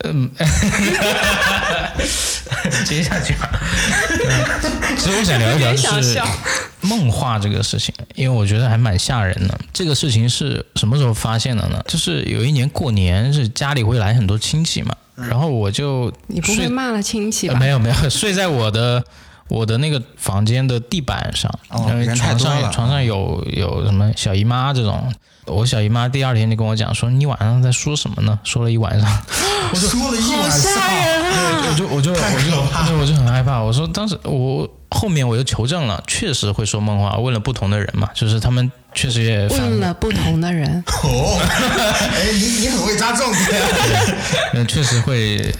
[0.04, 0.30] 嗯，
[2.86, 3.50] 接下去吧。
[4.98, 6.20] 其实我想聊一聊就是
[6.82, 9.60] 梦话这个事情，因为我觉得还蛮吓人的。
[9.74, 11.84] 这个事情是什么时候发现的呢？
[11.88, 17.56] 就是有一年过年，是家里会来很多亲戚嘛，然后我就你不会骂了亲戚吧？
[17.60, 19.04] 没有没有，睡在我的
[19.50, 21.52] 我的那个房间的地板上，
[21.90, 25.12] 因为床上床上有有什么小姨妈这种。
[25.46, 29.10] 我小姨妈第二天就跟我讲说：“你晚上在说什么呢？”说了一晚上，
[29.74, 30.72] 我就说了一晚上，
[31.72, 33.60] 我就我就我就我就很害怕。
[33.60, 37.18] 我说当时我后面我又求证了，确实会说梦话。
[37.18, 40.84] 问了不同的人嘛，就是他们确实也问了不同的人。
[41.04, 43.62] 哦，哎，你你很会抓重点。
[44.54, 45.54] 嗯，确实会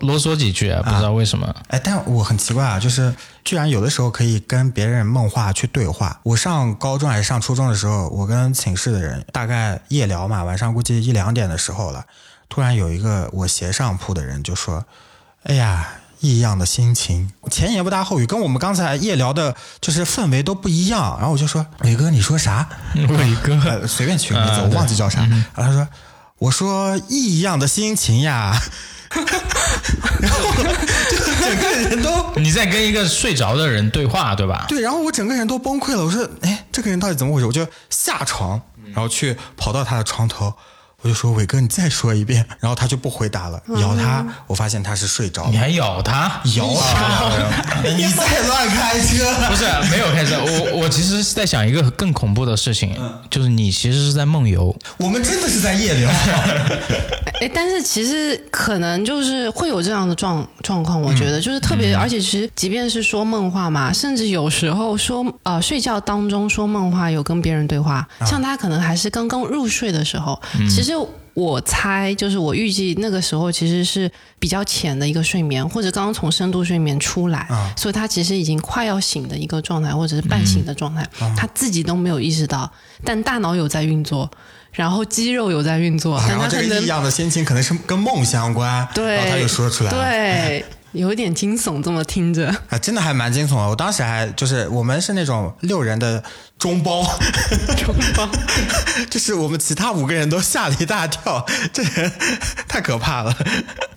[0.00, 1.54] 啰嗦几句啊，不知道为什么。
[1.68, 3.14] 哎，但我很奇怪啊，就是。
[3.42, 6.20] 居然有的时候可以跟别人梦话去对话。
[6.24, 12.04] 我上高中还是上初中的时候，我跟寝室的人大概夜聊嘛，晚上估计一两点的时候了，
[12.50, 14.84] 突然有一个我斜上铺的人就说
[15.44, 15.88] ：“哎呀，
[16.20, 21.16] 异样的心情。”前言不搭后语，跟我们刚才夜聊的就是氛围都不一样。
[21.18, 25.20] 然后我就说：“伟哥，你说啥？” 伟哥， 随便取个名字，我忘记叫啥。
[25.22, 25.88] 然后他说
[26.38, 28.60] ：“我说异样的心情呀。”
[30.20, 30.38] 然后
[31.10, 34.66] 就整个人都 你在跟一个睡着的人对话，对吧？
[34.68, 36.04] 对，然后我整个人都崩溃了。
[36.04, 38.60] 我说：“哎，这个人到底怎么回事？”我就下床，
[38.92, 40.54] 然后去跑到他的床头。
[41.02, 43.58] 我就说伟哥，你再说一遍，然后他就不回答了。
[43.80, 45.50] 咬他，我发现他是睡着了。
[45.50, 46.42] 你还咬他？
[46.56, 47.32] 咬啊！
[47.96, 49.32] 你再乱开车？
[49.48, 50.36] 不是，没有开车。
[50.38, 52.94] 我我其实是在想一个更恐怖的事情，
[53.30, 54.76] 就是你其实是在梦游。
[54.98, 56.10] 我们真的是在夜聊。
[57.40, 61.00] 哎，但是其实可能就是会有这样的状状况。
[61.00, 70.89] 我觉得就是特别，而且其实即便是说梦话嘛，甚至有时候说呃睡觉当中说梦话，有跟别人对话，像他可能还是刚刚入睡的时候，其实。
[70.90, 82.68] 就我猜，就是我预计那个时候其实是比较浅的一个睡眠，或者刚刚从深度睡眠出来，所以他其实已经快要醒的一个状态，或者是半醒的状态，他自己都没有意识到，
[83.04, 84.28] 但大脑有在运作，
[84.72, 90.64] 然后肌肉有在运作，然后这个异样的心情可能是跟梦相关，对，然后他就说出来，对。
[90.92, 93.68] 有点惊悚，这么听着啊，真的还蛮惊悚的。
[93.68, 96.20] 我当时还就是我们是那种六人的
[96.60, 97.02] 中包，
[97.78, 98.28] 中包，
[99.10, 102.12] 就是我们其他五个人都吓了一大跳， 这人
[102.68, 103.34] 太可怕了。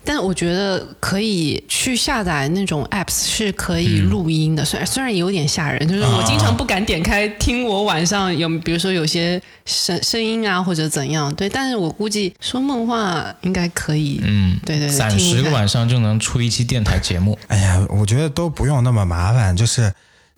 [0.02, 4.64] 但我觉得可以去下载那种 apps，是可以录音的。
[4.64, 11.34] 虽然虽然有点吓人，就是我经常不敢点开听我晚上有，比如说有些声声音啊或者怎样。
[11.34, 14.20] 对，但是我估计说梦话应该可以。
[14.24, 17.38] 嗯，对对，三十个晚上就能出一期电台节目。
[17.48, 19.92] 哎呀，我觉得都不用那么麻烦，就是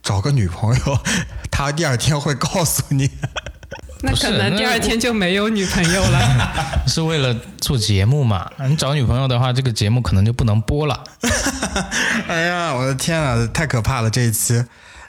[0.07, 0.99] 找个女朋友，
[1.51, 3.11] 他第二天会告诉你。
[4.03, 6.53] 那可能第二天就没有女朋友了。
[6.87, 8.49] 是为了做节目嘛？
[8.69, 11.03] 你找女朋友的话，这个节目可能就不能播了。
[12.29, 14.09] 哎呀，我的天啊，太可怕了！
[14.09, 14.65] 这一期，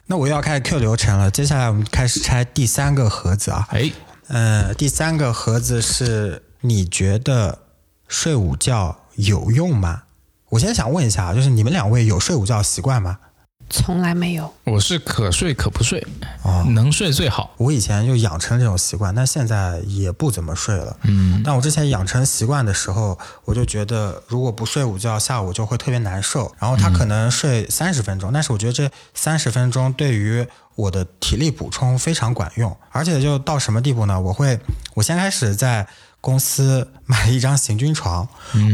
[0.08, 1.30] 那我要开始 Q 流程了。
[1.30, 3.68] 接下来我们开始拆第三个盒子啊。
[3.70, 3.92] 哎，
[4.30, 7.60] 呃，第三个盒子是你觉得
[8.08, 10.04] 睡午觉有用吗？
[10.50, 13.20] 我先想问一下，就是你们两位有睡午觉习惯吗？
[13.70, 16.06] 从来没有，我是可睡可不睡，
[16.44, 17.54] 哦，能睡最好。
[17.58, 20.98] 我以前就养成这种习惯，但现在也不怎么睡了。
[21.04, 26.50] 嗯，但我之前养成习惯的时候，我就觉得如果不睡午觉，下午就会特别难受。
[26.58, 32.76] 然后他可能睡三十分钟，但是我觉得这三十分钟对于我的体力补充非常管用。
[32.92, 34.20] 而且就到什么地步呢？
[34.20, 34.58] 我会，
[34.94, 35.86] 我先开始在
[36.22, 38.28] 公司买了一张行军床，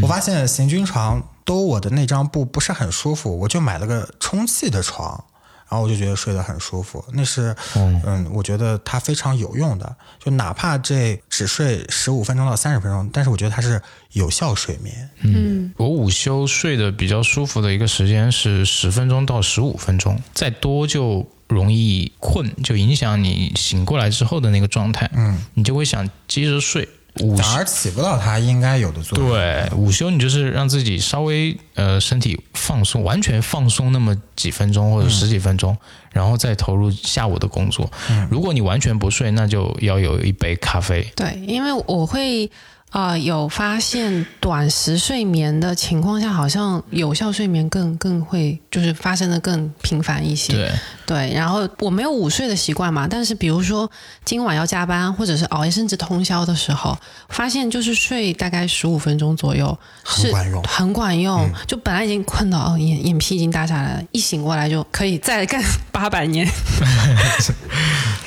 [0.03, 1.23] 我发现行军床。
[1.45, 5.23] 兜我的那张布不是很舒服，我就买了个充气的床，
[5.69, 7.03] 然然后我就觉得睡得很舒服。
[7.13, 15.09] 那是嗯我觉得它非常有用的，就哪怕这只睡十五分钟到三十分钟，但是我觉得它是有效睡眠。
[15.21, 25.09] 嗯，我午休睡得比较舒服的一个时间是十分钟到十五分钟，再多就容易困，就影响你醒过来之后的那个状态。
[25.15, 26.87] 嗯，你就会想接着睡。
[27.21, 29.29] 午反而起不到它应该有的作用。
[29.29, 35.77] 对，午休你就是让自己稍微呃身体放松，完全放松那么几分钟或者十几分钟，
[36.11, 37.91] 然后再投入下午的工作。
[38.29, 41.07] 如果你完全不睡，那就要有一杯咖啡。
[41.15, 42.49] 对，因为我会。
[42.93, 50.53] 啊、有发现短时睡眠的情况下，好像有效睡眠更更会就是发生的更频繁一些。
[50.53, 50.71] 对，
[51.07, 53.89] 对，然后我没有午睡的习惯嘛，但是比如说
[54.23, 56.95] 今晚要加班，或者是熬夜甚至通宵的时候，
[57.29, 59.75] 发现就是睡大概十五分钟左右
[60.05, 61.49] 是很管用很管用。
[61.65, 65.59] 就本来已经困到哦眼眼皮已经耷下来了，一醒过来就可以再干
[65.91, 66.47] 八百年。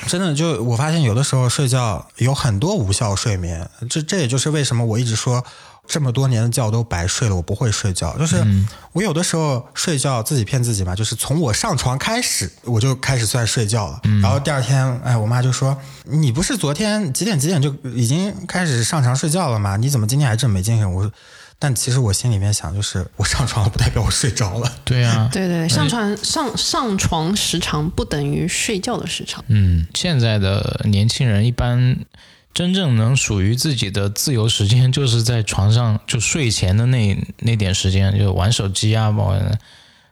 [0.07, 5.43] 真的就我发现有的时候睡觉有很多无效睡眠，这这也就是为什么我一直说
[5.87, 8.17] 这么多年的觉都白睡了，我不会睡觉。
[8.17, 8.43] 就是
[8.93, 19.77] 我有的时候睡觉自己骗自己嘛，就是从我上床开始我就开始算睡觉了，然后第二天哎我妈就说你不是昨天几点几点就已经开始上床睡觉了吗？
[19.77, 20.93] 你怎么今天还这么没精神？
[20.93, 21.11] 我说。
[21.59, 24.71] 但其实我心里面想，就是我上床了，不代表我睡着了。
[24.85, 29.43] 对啊，对对，上床上上床时长不等于睡觉的时长。
[29.47, 31.97] 嗯，现在的年轻人一般
[32.57, 39.39] 真正能属于自己的自由时间，就是在床上就睡前的那那点时间，就玩手机啊，包括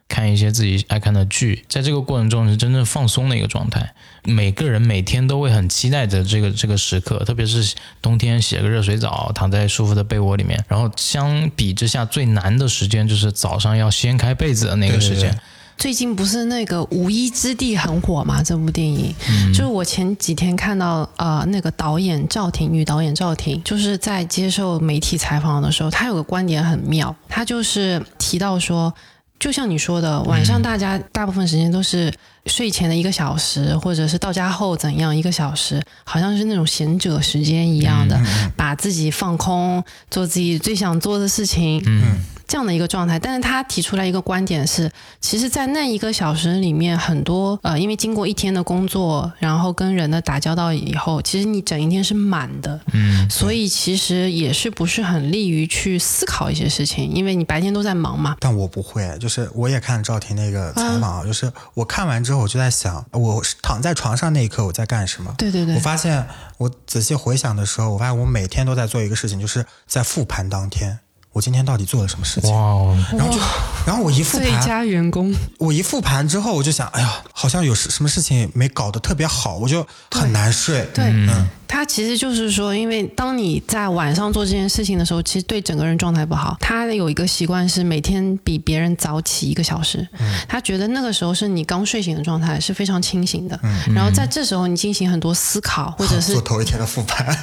[0.08, 3.96] 看一些自己爱看的剧，在这个过程中是真正放松的一个状态。
[4.26, 10.64] 每个人每天都会很期待着这个这个时刻，特别是冬天洗个热水澡，躺在舒服的被窝里面。
[10.68, 15.36] 然后相比之下，最难的时间就是早上要掀开被子的那个时间。
[15.78, 18.42] 最近不是那个《无依之地》很火嘛？
[18.42, 19.14] 这部电影，
[19.54, 28.94] 就是我前几天看到呃，那个导演赵婷，女导演赵婷，就是在接受媒体采访的时候，她有个观点很妙，她就是提到说，
[29.38, 32.12] 就像你说的，晚上大家大部分时间都是
[32.48, 38.20] 睡前的一个小时，或者是到家后怎样一个小时，好像是那种闲者时间一样的，
[38.56, 41.84] 把自己放空，做自己最想做的事情。
[41.86, 43.20] 嗯，这样的一个状态。
[43.20, 58.36] 但是他提出来一个观点是，其实，在那一个小时里面，很多呃，因为经过一天的工作，然后跟人的打交道以后，其实你整一天是满的，嗯，所以其实也是不是很利于去思考一些事情，因为你白天都在忙嘛。
[58.40, 65.34] 但我不会，就是我也看赵婷那个采访啊，就是我看完之后我就在想，我躺在床上那一刻我在干什么？
[65.38, 66.26] 对对对我，发现
[66.58, 71.00] 我仔细回想的时候，我发现我每天都在做一个事情，就是在复盘当天
[71.36, 72.50] 我今天到底做了什么事情。
[72.50, 73.38] 哇哦，然后就，
[73.86, 80.88] 然后我一复最盘，佳员工，我一复盘之后，我就想，哎呀，好像有什什么事情没搞得特别好，我就很难睡。
[80.94, 86.56] 对，嗯，他其实就是说，因为当你在晚上做这件事情的时候，其实对整个人状态不好。
[86.60, 90.08] 他有一个习惯是每天比别人早起一个小时，
[90.48, 93.60] 他觉得那个时候是你刚睡醒的状态，是非常清醒的。
[93.94, 97.26] 然后在这时候你进行很多思考，或者是做头一天的复盘，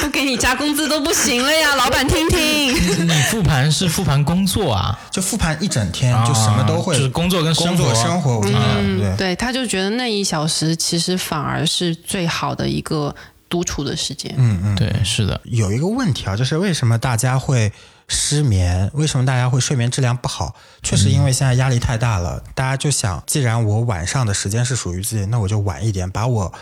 [0.00, 2.72] 不给你加工资都不行了呀，老板听听。
[3.06, 4.98] 你复盘是复盘工作啊？
[5.10, 9.16] 就复盘一整天，就什么都会，啊就是工作跟生工活作生活，我觉得对。
[9.16, 13.14] 对，他就觉得那一小时其实反而是最好的一个
[13.48, 14.34] 独处的时间。
[14.36, 17.72] 嗯嗯，对，是的，有一个问题啊，就是为什么大家会
[18.08, 18.90] 失眠？
[18.94, 20.54] 为什么大家会睡眠质量不好？
[20.82, 26.52] 确实因为现在压力太大了，大家就想，既然我晚上的时间是属于自己，那我就晚一点，把我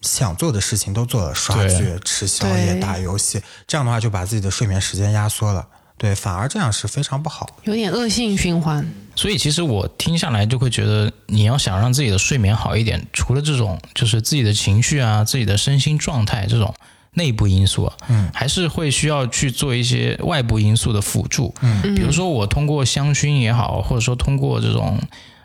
[0.00, 5.66] 想做的事情都做了，刷剧、吃宵夜、打游戏，这样的话就把自己的睡眠时间压缩了。
[6.02, 7.48] 对，反而这样是非常不好。
[7.62, 8.84] 有点恶性循环。
[9.14, 16.74] 所以其实我听下来就会觉得，你要想让自己的睡眠好一点，除了这种就是自己的情绪啊、自己的身心状态这种
[17.12, 24.98] 内部因素，啊，嗯，还是会需要去做一些外部因素的辅助，嗯，比如说我通过香薰也好，或者说通过这种。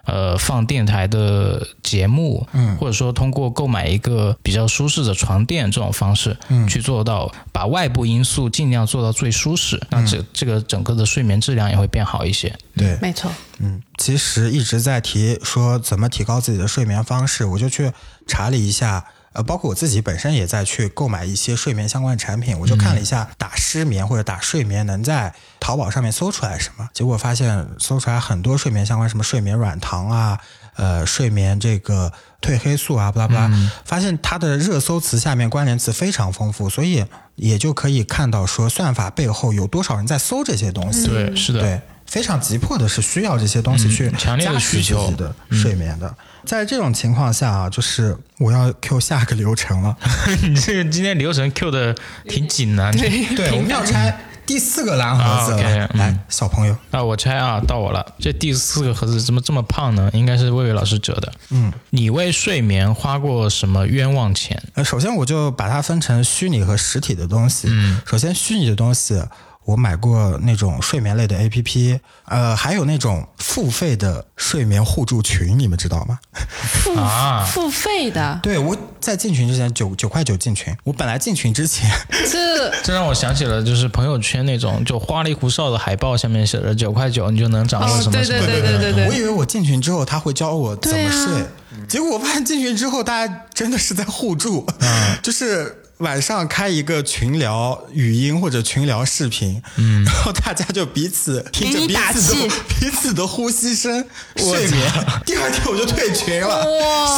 [0.07, 12.55] 呃，放电台的节目，嗯，或者说通过购买一个比较舒适的床垫这种方式，嗯，去做到把外部因素尽量做到最舒适，那这这个整个的睡眠质量也会变好一些。
[12.73, 17.91] 对，没错，嗯，其实一直在提说怎么提高自己的睡眠方式，我就去
[18.25, 19.03] 查了一下，
[19.37, 30.39] 呃，包括我自己本身也在去购买一些睡眠相关的产品，我就看了一下打失眠或者打睡眠能在淘宝上面搜出来什么，结果发现搜出来很多睡眠相关，什么睡眠软糖啊，
[30.75, 32.11] 呃，睡眠这个
[32.41, 41.05] 褪黑素啊，巴拉巴拉，发现它的热搜词下面关联词非常丰富，所以也就可以看到说算法背后有多少人在搜这些东西。
[41.05, 46.13] 对，是的，对，非常急迫的是需要这些东西去嗯强烈的加持需求自己的睡眠的。
[46.45, 49.95] 在这种情况下啊，就是我要 Q 下个流程了。
[50.47, 51.93] 你这个今天流程 Q 的
[52.27, 52.91] 挺紧啊。
[52.93, 55.57] 对对， 我们要拆第四个蓝盒子了。
[55.57, 58.05] 啊，OK，嗯来，小朋友，那，我拆啊，到我了。
[58.17, 60.09] 这第四个盒子怎么这么胖呢？
[60.13, 61.33] 应该是魏魏老师折的。
[61.49, 64.63] 嗯，你为睡眠花过什么冤枉钱？
[64.75, 67.67] 呃，首先我就把它分成虚拟和实体的东西。
[67.69, 69.21] 嗯，首先虚拟的东西，
[69.67, 76.17] 我买过那种睡眠类的 APP，呃，还有那种付费的睡眠互助群，你们知道吗？
[76.31, 77.45] 付啊。
[77.51, 81.91] 付费的，对，我在进群之前九九块九进群，我本来进群之前，
[82.31, 88.45] 这 这让我想起了，就是朋友圈那种就花里胡哨的海报，下面写着九块九，你就能掌握什么什么。
[88.45, 91.43] 对对对对对，我以为我进群之后他会教我怎么睡，
[91.89, 94.65] 结果我发现进群之后大家真的是在互助，
[95.21, 95.83] 就是。
[95.97, 104.91] 晚上开一个群聊语音或者群聊视频，嗯，然后大家就彼此听着彼此打气的彼此的呼吸声睡眠。
[105.25, 106.63] 第二天我就退群了，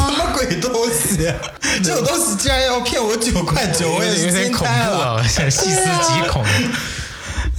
[0.00, 1.30] 什么鬼东西？
[1.84, 4.96] 这种东西竟然要骗我九块九，我也有是惊点恐呆了。
[4.96, 6.42] 怖啊，细思极恐。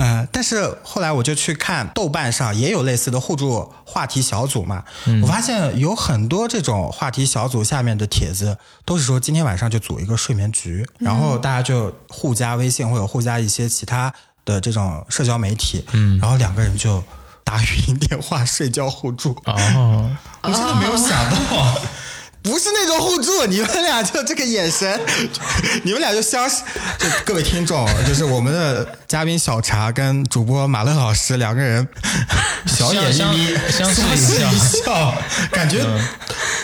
[0.02, 5.22] 嗯，但是后来我就去看豆瓣上也有类似的互助话题小组嘛，嗯。
[5.22, 14.12] 我发现有很多这种话题小组下面的帖子都是说今天晚上就组一个睡眠局，然后大家就互加微信或者互加一些其他
[14.43, 17.04] 的这种社交媒体，嗯，然后两个人就
[17.43, 20.10] 打语音电话睡觉互助，哦，
[20.41, 21.78] 我真的没有想到。
[22.44, 25.00] 不是那种互助，你们俩就这个眼神，
[25.84, 26.64] 你们俩就相视。
[26.98, 31.88] 就各位听众，就是我们的嘉宾小茶跟主播马乐老师两个人
[32.66, 35.14] 小眼一眯眯，相视一笑一笑，
[35.52, 35.84] 感觉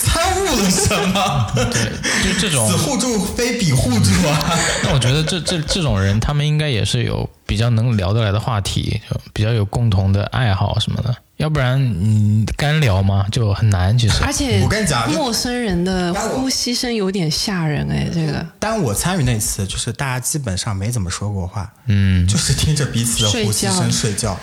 [0.02, 1.52] 参悟了什么？
[1.56, 4.58] 对，就这种此互助非彼互助啊！
[4.84, 11.16] 那我觉得这这这种人，他们应该也是有比较能聊得来的话题，就比较有共同的爱好什么的。
[11.38, 13.96] 要不然，嗯，干聊嘛就很难。
[13.98, 24.38] 其实，而且我跟你讲陌生人的呼吸声有点吓人哎，这个但我参与那次，就是大家基本上没怎么说过话，嗯，就是听着彼此的呼吸声睡觉。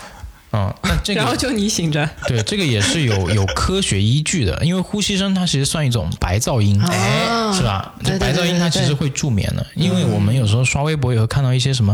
[0.52, 7.92] 嗯，那 这个然后就你醒着，对这个也是有 有科学依据的，因为呼吸声它其实算一种白噪音，哎是吧？
[8.04, 11.92] 对对这白噪音它其实会助眠的，因为我们有时候刷微博也会看到一些什么。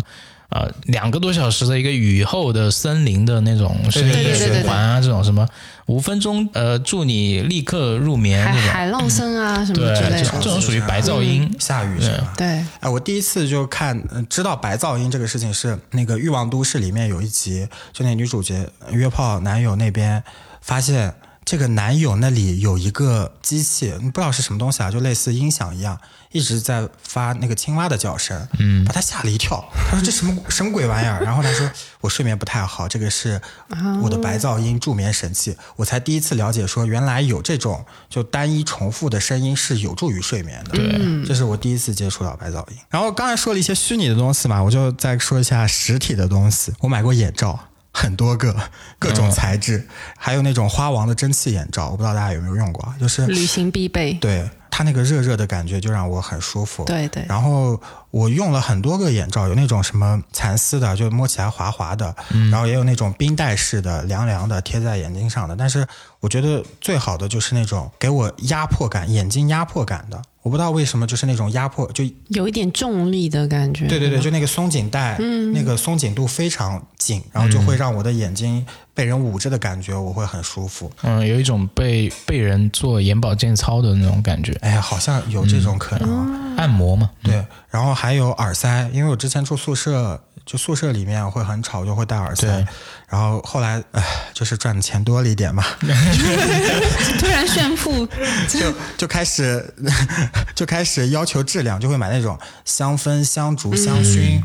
[0.50, 5.48] 呃，两个多小时的一个雨后的森林的那种声循环啊，这种什么
[5.86, 11.48] 五分钟呃助你立刻入眠海海浪声啊什么对，之类的，这这种属于白噪音。
[11.58, 12.34] 下雨是吧？
[12.36, 12.46] 对，
[12.80, 20.22] 哎，我第一次就看，呃知道白噪音这个事情是那个《欲望都市》里面有一集，就那女主角呃约炮男友那边
[20.60, 21.14] 发现
[21.50, 25.98] 这个男友那里有一个机器，不知道是什么东西啊，就类似音响一样，
[26.30, 29.68] 一直在发那个青蛙的叫声，嗯，把他吓了一跳。
[29.90, 31.20] 他说这什么什么鬼玩意儿？
[31.24, 31.68] 然后他说
[32.02, 33.40] 我睡眠不太好，这个是
[34.00, 35.56] 我的白噪音助眠神器。
[35.74, 40.70] 我才第一次了解说原来有这种就单一重复的声音是有助于睡眠的。
[40.70, 42.76] 对，这是我第一次接触到白噪音。
[42.90, 46.72] 然后刚才说了一些虚拟的东西嘛，我就再说一下实体的东西。
[46.78, 47.58] 我买过眼罩。
[47.92, 48.54] 很多个
[48.98, 49.86] 各种材质，
[50.16, 54.12] 还有那种花王的蒸汽眼罩，我不知道大家有没有用过啊，就是旅行必备。
[54.14, 56.84] 对它那个热热的感觉就让我很舒服。
[56.84, 57.78] 对对然后
[58.10, 62.14] 我用了很多个眼罩，有那种什么蚕丝的，就摸起来滑滑的，
[62.50, 65.56] 然后也有那种冰袋式的，凉凉的，贴在眼睛上的。
[65.56, 65.86] 但是
[66.20, 70.22] 我觉得最好的就是那种给我压迫感、眼睛压迫感的。
[70.42, 73.86] 我不知道为什么，就是那种压迫，就有一点重力的感觉。
[73.86, 75.18] 对对对，就那个松紧带，
[75.52, 78.64] 那个松紧度非常紧，然后就会让我的眼睛
[78.94, 80.90] 被人捂着的感觉，我会很舒服。
[81.02, 86.54] 嗯，有一种被被人做眼保健操的那种感觉，哎呀，好像有这种可能啊。
[86.56, 87.10] 按摩嘛。
[87.22, 92.66] 对，然后还有耳塞，因为我之前住宿舍，就宿舍里面会很吵，就会戴耳塞对。
[93.08, 94.02] 然后后来，唉，
[94.34, 95.62] 就是赚的钱多了一点嘛
[97.20, 98.04] 突然炫富，
[98.48, 99.72] 就就开始
[100.56, 104.42] 就开始要求质量，就会买那种香氛、香烛、香薰。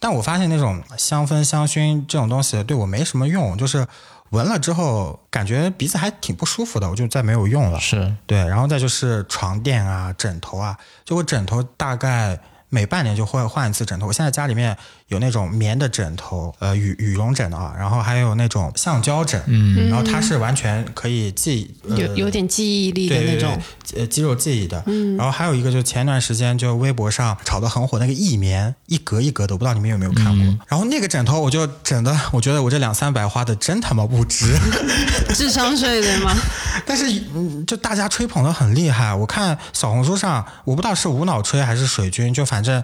[0.00, 3.86] 但我发现那种香氛、香薰这种东西对我没什么用，就是
[4.30, 7.78] 闻了之后感觉鼻子还挺不舒服的，我就再没有用了。
[7.78, 12.40] 是，对，然后再就是床垫啊、枕头啊，就我枕头大概
[12.70, 14.06] 每半年就会换一次枕头。
[14.06, 14.74] 我现在家里面
[15.12, 23.60] 有那种棉的枕头，呃，羽羽绒枕啊，然后还有那种橡胶枕，嗯，然后它是完全可以记，呃、有有点记忆力的对对那种。
[23.90, 24.82] 对，呃，肌肉记忆的。
[24.86, 30.46] 嗯，然后还有一个，就前段时间就微博上炒得很火那个易棉，一格一格的，我不知道你们有没有看过。
[30.66, 34.54] 然后那个枕头，我就整的，我觉得我这两三百花的真他妈不值。
[35.34, 36.34] 智商税对吗？
[36.86, 37.04] 但是，
[37.34, 39.12] 嗯，就大家吹捧的很厉害。
[39.14, 42.82] 我看小红书上，我不知道是无脑吹还是水军，就反正呃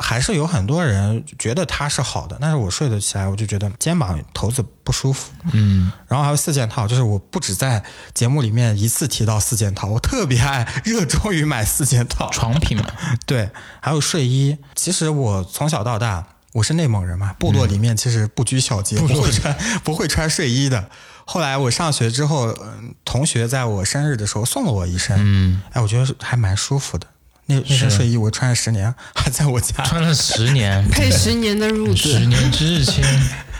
[0.00, 5.30] 还是有很多人觉得它是好的，但是我睡得起来，我就觉得肩膀头子不舒服。
[5.52, 12.28] 嗯，然后还有四件套，就是我不止在节目里面一次提到四件套，我特别爱热衷于买四件套。
[12.30, 12.84] 床品嘛，
[13.26, 14.58] 对，还有睡衣。
[14.74, 20.90] 其实我从小到大，我是内蒙人嘛，部落里面其实不拘小节，不会穿不会穿睡衣的。
[21.24, 27.06] 后来我上学之后，嗯，同学在我生日的时候送了我一身，嗯，哎，我觉得还蛮舒服的。
[27.46, 33.04] 那那身睡衣我穿了十年，还在我家，穿了十年，配十年的褥十，年之前，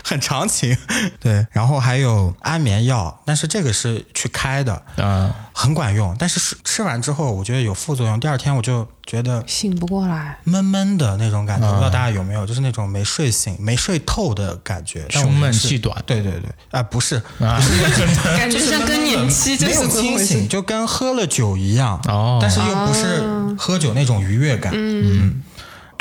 [0.06, 0.76] 很长情。
[1.18, 6.14] 对，然后还有安眠药，但是这个是去开的，啊，很管用。
[6.16, 10.38] 但是吃吃完之后，我觉得有副作用，第二天我就觉得醒不过来。
[10.44, 17.60] 闷闷的那种感觉，我不知道大家有没有，就是那种没睡醒、没睡透的感觉，胸闷气短对对对，啊、不是，啊，
[18.38, 23.22] 感觉像更年期，这没有是清醒，就跟喝了酒一样，哦但是又不是
[23.58, 24.72] 喝酒那种愉悦感。
[24.74, 25.42] 嗯，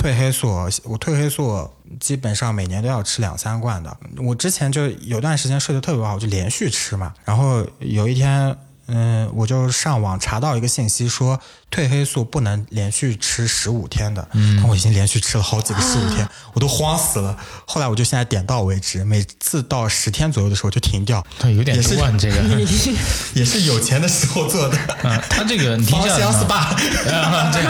[0.06, 0.50] 褪黑素，
[0.84, 1.68] 我褪黑素
[2.00, 3.98] 基本上每年都要吃两三罐的。
[4.18, 7.12] 我之前就有段时间睡得特别不好，我就连续吃嘛。
[7.24, 8.56] 然后有一天，
[8.88, 11.40] 嗯，我就上网查到一个信息说，
[11.72, 14.28] 褪黑素不能连续吃十五天的。
[14.34, 17.36] 嗯，但我已经连续吃了好几个十五天， 我都慌死了。
[17.66, 21.26] 后来我就现在点到为止，每次到十天左右的时候就停掉。
[21.56, 22.36] 有点也是乱这个，
[23.34, 24.78] 也是有钱的时候做的。
[25.04, 27.70] 啊，他这个你听一下 SPA，啊，这个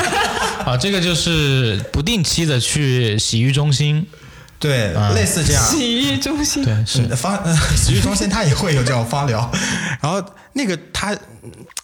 [0.71, 4.05] 啊，这个就是不定期的去洗浴中心，
[4.65, 5.63] 对，类似这样。
[5.63, 7.01] 洗浴中心，对，是。
[7.01, 9.49] 嗯芳呃 洗浴中心它也会有这种芳疗，
[10.01, 11.15] 然后那个它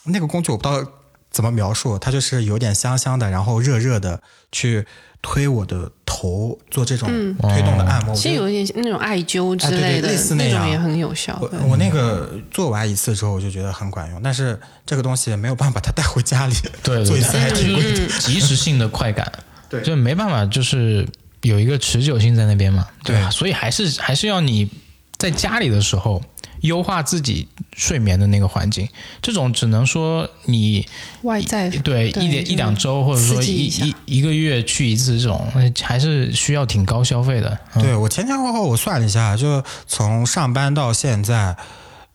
[0.05, 0.83] 那个工具我不知道
[1.29, 4.21] 怎么描述，它就是有点香香的，然后热热的
[4.51, 4.85] 去
[5.21, 7.07] 推我的头，做这种
[7.39, 8.11] 推动的按摩。
[8.13, 11.37] 我其实有一点那种艾灸之哎对对类的，类似那样种也很有效。
[11.39, 17.83] 我我那个做完一次之后，我就觉得很管用，但是这个东西没有办法把它带回家里，对，做一次还挺贵。
[17.83, 17.89] 的。
[17.91, 19.31] 就是即时性的快感，
[19.69, 19.81] 对。
[19.81, 21.07] 就没办法，就是
[21.41, 23.29] 有一个持久性在那边嘛，对吧？
[23.29, 24.69] 对所以还是还是要你
[25.17, 26.21] 在家里的时候
[26.61, 28.87] 优化自己睡眠的那个环境，
[29.21, 30.87] 这种只能说你
[31.23, 35.47] 外在对一点一两周或者说一一一一个月去一次这种，
[35.81, 37.57] 还是需要挺高消费的。
[37.73, 41.57] 嗯对我前前后后我算了一下，就从上班到现在，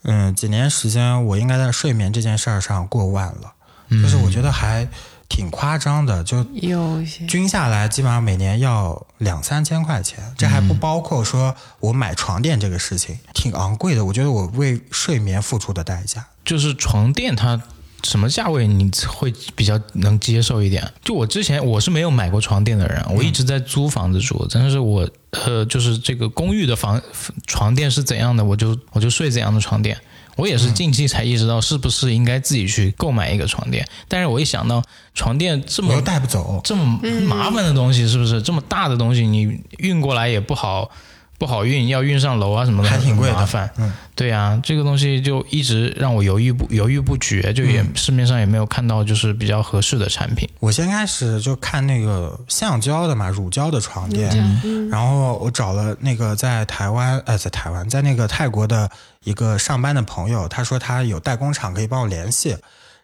[0.05, 3.53] 嗯，几年时间，我应该在睡眠这件事儿上过万了，
[3.91, 4.87] 就是我觉得还
[5.29, 14.05] 挺夸张的，就有一些均下来基本上每年要两三千块钱，这还不包括说我买床垫这个事情，挺昂贵的。
[14.05, 17.61] 我觉得我为睡眠付出的代价，就是床垫它
[18.03, 20.93] 什么价位你会比较能接受一点？
[21.03, 27.03] 就我之前我是没有买过床垫的人，我一直在租房子住，但是我呃就是这个公寓的房
[27.47, 29.99] 床垫是怎样的，我就我就睡怎样的床垫。
[30.37, 34.83] 我也是近期才意识到是不是应该自己去购买一个床垫，但是我一想到
[35.15, 36.61] 床垫这么带不走。
[36.63, 40.91] 这么麻烦的东西，是不是这么大的东西，你运过来也不好，
[41.39, 43.71] 不好运，要运上楼啊什么的，还挺贵的很麻烦。
[43.77, 50.49] 嗯，对呀、这个东西就一直让我犹豫不犹豫不决，就也、市面上也没有看到就是比较合适的产品。
[50.61, 54.31] 我先开始就看那个橡胶的嘛，乳胶的床垫，
[54.65, 54.89] 嗯。
[54.89, 58.91] 然后我找了那个在台湾，呃，在台湾，在那个泰国的
[59.25, 62.57] 一个上班的朋友，他说他有代工厂可以帮我联系，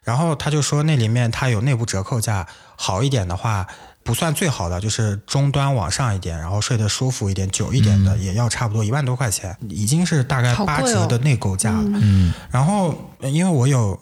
[0.03, 3.67] 然后他就说那里面他有内部折扣价，好一点的话
[4.03, 11.91] 不算最好的，就是中端往上一点，然后睡得舒服一点、久一点的，也要差不多一万多块钱，已经是大概八折的内购价了。
[11.95, 13.99] 嗯，然后呃因为我有。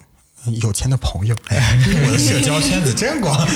[0.62, 3.46] 有钱的朋友，哎， 我的社交圈子真广。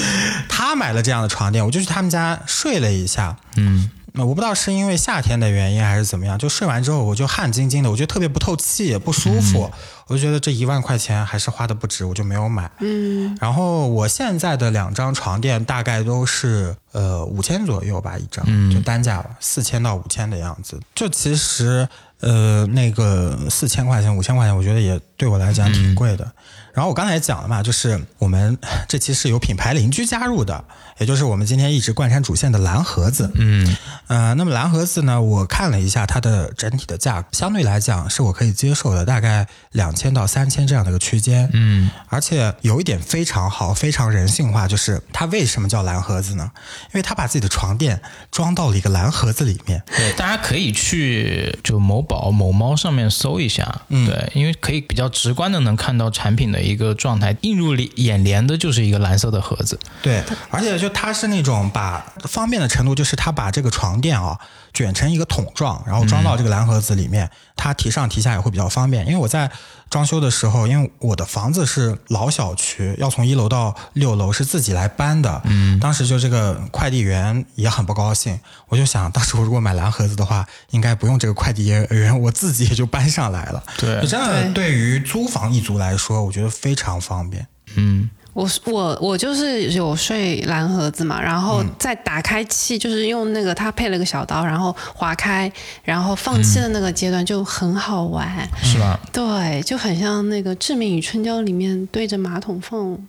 [0.50, 3.34] 他买了这样的床垫，我就去他们家睡了一下。
[3.56, 9.68] 嗯，那我不知道是因为夏天的原因还是怎么样，就睡完之后我就汗津津的，我觉得特别不透气，也不舒服，
[10.06, 12.70] 我就觉得这一万块钱还是花的不值，我就没有买。
[12.78, 20.80] 嗯，然后我现在的两张床垫大概都是呃五千左右吧一张，就单价吧，四千到五千的样子。
[20.94, 21.88] 就其实
[22.20, 26.32] 呃那个四千块钱、五千块钱，我觉得也对我来讲挺贵的。
[26.72, 28.56] 然后我刚才也讲了嘛，就是我们
[28.88, 30.64] 这期是有品牌邻居加入的，
[30.98, 33.30] 也就是我们今天一直贯穿主线的蓝盒子。
[33.34, 33.76] 嗯，
[34.06, 41.48] 呃，那么蓝盒子呢，我看了一下它的整体的价格，相对来讲是我可以接受的，大概两千到三千这样的一个区间。
[41.52, 46.50] 嗯，而且有一点非常好，非常人性化，就是它为什么叫蓝盒子呢？
[46.86, 49.82] 因为它把自己的床垫装到了一个蓝盒子里面。
[49.96, 59.78] 对，大家可以去就某宝、某猫上面搜一下，嗯对，因为可以比较直观的能看到产品的一个状态，映入眼帘的就是一个蓝色的盒子。
[60.02, 64.38] 对，而且就它是那种把方便的程度，就是它把这个床垫啊
[64.74, 69.06] 卷成一个桶状，然后装到这个蓝盒子里面，它提上提下也会比较方便。
[69.06, 69.50] 因为我在
[69.88, 83.62] 装修的时候，因为我的房子是老小区，要从一楼到六楼是自己来搬的，嗯，当时就这个快递员也很不高兴，我就想，当时我如果买蓝盒子的话，应该不用这个快递员，我自己也就搬上来了。
[83.78, 87.46] 对，真的对于租房一族来说，我觉得非常方便。
[87.76, 88.10] 嗯。
[88.34, 95.50] 我我我就是有睡蓝盒子嘛，然后再打开气，就是用那个它配了个小刀，然后划开，
[95.84, 98.26] 然后放气的那个阶段就很好玩，
[98.62, 98.98] 是吧？
[99.12, 103.06] 对，就很像那个《致命与春娇》里面对着马桶缝。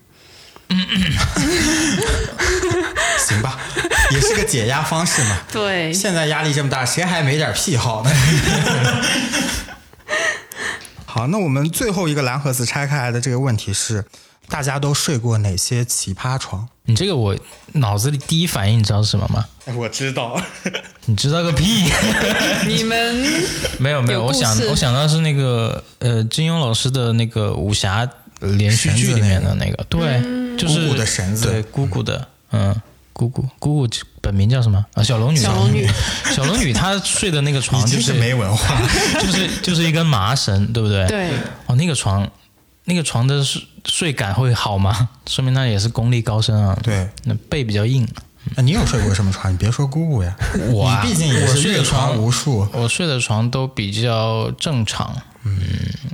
[3.17, 3.59] 行吧，
[4.11, 5.39] 也是个解压方式嘛。
[5.51, 8.11] 对，现在压力这么大，谁还没点癖好呢？
[11.05, 14.05] 好，那我们最后一个蓝盒子拆开来的这个问题是。
[14.49, 16.67] 大家都睡过哪些奇葩床？
[16.87, 17.35] 你这个我
[17.73, 19.43] 脑子里第一反应你知道是什么吗？
[19.75, 20.39] 我知道，
[21.05, 21.83] 你知道个屁！
[22.67, 23.15] 你们
[23.79, 28.07] 没有没有，我想我想到是那个呃金庸老师的那个武侠
[28.41, 30.21] 连续剧里面的那个，对，
[30.57, 32.75] 就是姑姑的绳子，对姑姑的，嗯，
[33.13, 35.01] 姑姑姑姑本名叫什么啊？
[35.01, 35.89] 小龙女，小龙女，
[36.35, 38.79] 小龙女她睡的那个床就是没文化，
[39.19, 41.07] 就是就是一根麻绳，对不对？
[41.07, 41.31] 对，
[41.65, 42.29] 哦，那个床。
[42.86, 45.09] 那个床的睡睡感会好吗？
[45.27, 46.77] 说明他也是功力高深啊。
[46.81, 48.07] 对，那背比较硬。
[48.55, 49.51] 那你有睡过什么床？
[49.51, 50.36] 你别说姑姑呀，
[50.71, 52.67] 我毕竟也是睡的床无数。
[52.73, 55.15] 我睡的床都比较正常。
[55.43, 55.59] 嗯，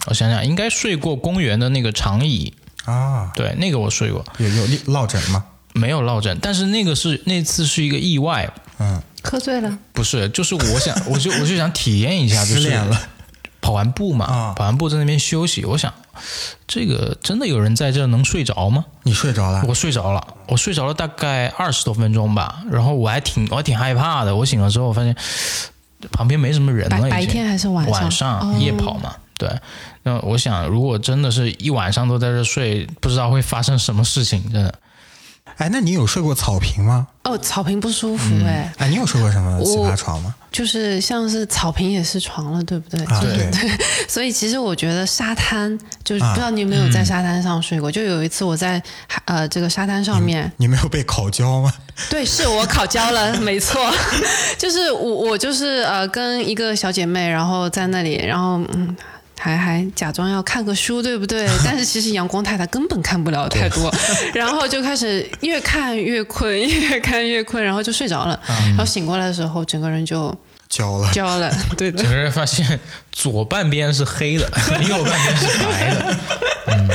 [0.08, 2.54] 我想想，应该睡过公园的那个长椅
[2.86, 3.32] 啊。
[3.36, 4.24] 对，那个我睡过。
[4.38, 5.44] 有有落枕吗？
[5.74, 8.50] 没有落枕，但是那个是那次是一个意外。
[8.80, 9.78] 嗯，喝醉了？
[9.94, 12.74] 不是，就是我想，我就我就想体验一下，就是
[13.72, 15.94] 跑完步嘛，跑完步在那边休息，我想。
[16.68, 18.84] 这个真的有人在这能睡着吗？
[19.04, 19.64] 你睡着了？
[19.66, 22.64] 我睡着了，我睡着了大概二十多分钟吧。
[22.70, 24.36] 然后我还挺我还挺害怕的。
[24.36, 25.16] 我醒了之后，我发现
[26.12, 27.10] 旁边没什么人了。
[27.10, 27.94] 白天还是晚上？
[27.94, 29.16] 晚上夜跑嘛。
[29.38, 29.50] 对。
[30.04, 34.44] 那我想，如果真的是一晚上都在这睡，不知道会发生什么事情。
[34.52, 34.76] 真的。
[35.58, 37.08] 哎，那你有睡过草坪吗？
[37.24, 38.72] 哦，草坪不舒服哎。
[38.78, 40.34] 哎，你有睡过什么奇葩床吗？
[40.52, 43.06] 就是像是草坪也是床了，对不对？
[43.06, 43.50] 啊，对。
[44.10, 47.92] 所以其实我觉得沙滩，就是不知道你有没有在沙滩上睡过。
[47.92, 48.82] 就有一次我在
[49.26, 51.72] 呃这个沙滩上面，你没有被烤焦吗？
[52.10, 53.80] 对，是我烤焦了，没错。
[54.58, 55.00] 就是我
[55.30, 58.96] 我就是呃跟一个小姐妹，然后在那里，然后嗯。
[59.42, 61.48] 还还假装要看个书，对不对？
[61.66, 63.92] 但是其实阳光太大，根本看不了太多。
[64.36, 68.40] 然后就开始越看越困，越看越困，然后就睡着了。
[68.48, 70.36] 然后醒过来的时候，整个人就
[70.70, 71.52] 焦了，焦了。
[71.76, 72.80] 对的，整个人发现
[73.12, 74.46] 左半边是黑的，
[74.88, 76.18] 右半边是白的。
[76.68, 76.90] 嗯，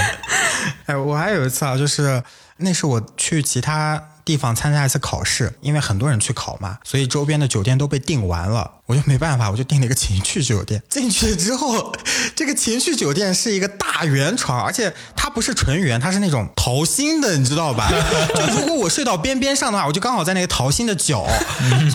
[0.86, 2.22] 哎，我还有一次啊，就是
[2.58, 4.00] 那是我去其他。
[4.26, 10.82] 地方参加一次考试，因为很多人去考嘛，所以周边的酒店都被订完了，我就没办法，我就订了一个情趣酒店。
[10.88, 11.92] 进去之后，
[12.34, 17.90] 这个情趣酒店是一个大圆床，而且它不是纯圆，它是那种桃心的，你知道吧？
[18.34, 21.26] 就如果我睡到边边上的话，我就刚好在那个桃心的角，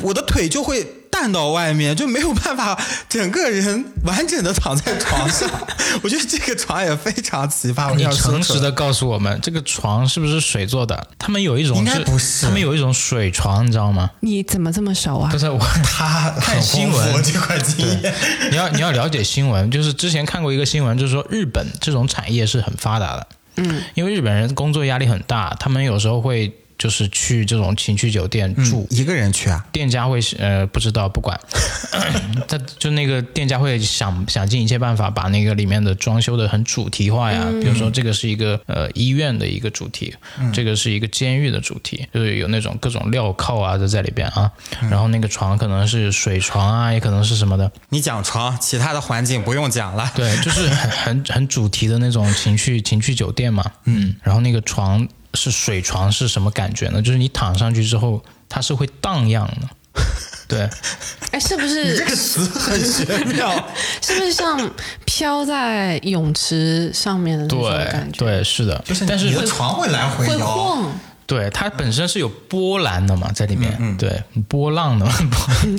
[0.01, 0.97] 我的腿就会。
[1.21, 2.75] 站到外面就没有办法
[3.07, 5.47] 整个人完整的躺在床上，
[6.01, 7.93] 我觉得这个床也非常奇葩。
[7.93, 11.07] 你诚实的告诉我们，这个床是不是水做的？
[11.19, 14.09] 他们有一种应该不是，他们有一种水床，你知道吗？
[14.21, 15.29] 你怎么这么熟啊？
[15.31, 16.59] 不是我，他看
[16.89, 18.13] 新闻这块经验，
[18.49, 23.27] 你要你要了解新闻，就是之前看过一个新闻，就是说日本这种产业是很发达的。
[23.57, 26.57] 嗯，因为日本人工作压力很大，他们有时候会。
[26.81, 29.63] 就是去这种情趣酒店住，一个人去啊？
[29.71, 31.39] 店家会呃不知道不管，
[32.49, 40.11] 他就那个店家会想想尽一切办法把那个里面的装修的很主题化呀，比如说这个是一个呃医院的一个主题，
[40.51, 44.51] 这个是一个监狱的主题，就是有那种各种镣铐啊都在里边啊，
[44.89, 47.71] 然后那个床可能是水床啊，也可能是什么的。
[47.89, 50.11] 你讲床，其他的环境不用讲了。
[50.15, 53.63] 对，就是很很很主题的那种情趣情趣酒店嘛。
[53.85, 55.07] 嗯，然后那个床。
[55.33, 57.01] 是水床是什么感觉呢？
[57.01, 59.67] 就是你躺上去之后，它是会荡漾的。
[60.47, 60.69] 对，
[61.31, 63.51] 哎，是不是这个词很玄妙？
[64.01, 64.69] 是不是像
[65.05, 68.19] 飘在泳池上面的那种感觉？
[68.19, 70.91] 对，是的，就是但是你的床会来回摇。
[71.31, 75.13] 对，它本身是有波澜的嘛，在里面，对，波浪的嘛，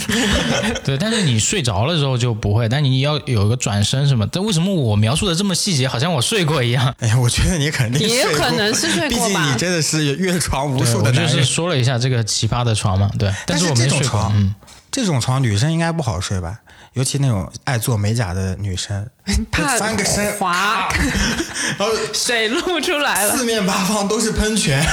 [0.82, 0.96] 对。
[0.96, 4.26] 但是你睡着了之后就不会，但你要有一个转身什么。
[4.32, 6.82] 但为什么我描述的这么细节，好像我睡过一样？
[7.00, 9.26] 哎呀，我觉得你肯定也有可能是睡过吧。
[9.28, 11.30] 毕竟你真的是越床无数的男人。
[11.30, 13.30] 就是说了一下这个奇葩的床嘛，对。
[13.46, 14.32] 但是我没睡过。
[14.34, 14.54] 嗯，
[14.90, 16.60] 这种床女生应该不好睡吧？
[16.94, 19.08] 尤其那种爱做美甲的女生，
[19.50, 20.88] 她翻个身滑，
[21.78, 23.36] 然后水露出来了。
[23.36, 24.84] 四面八方都是喷泉。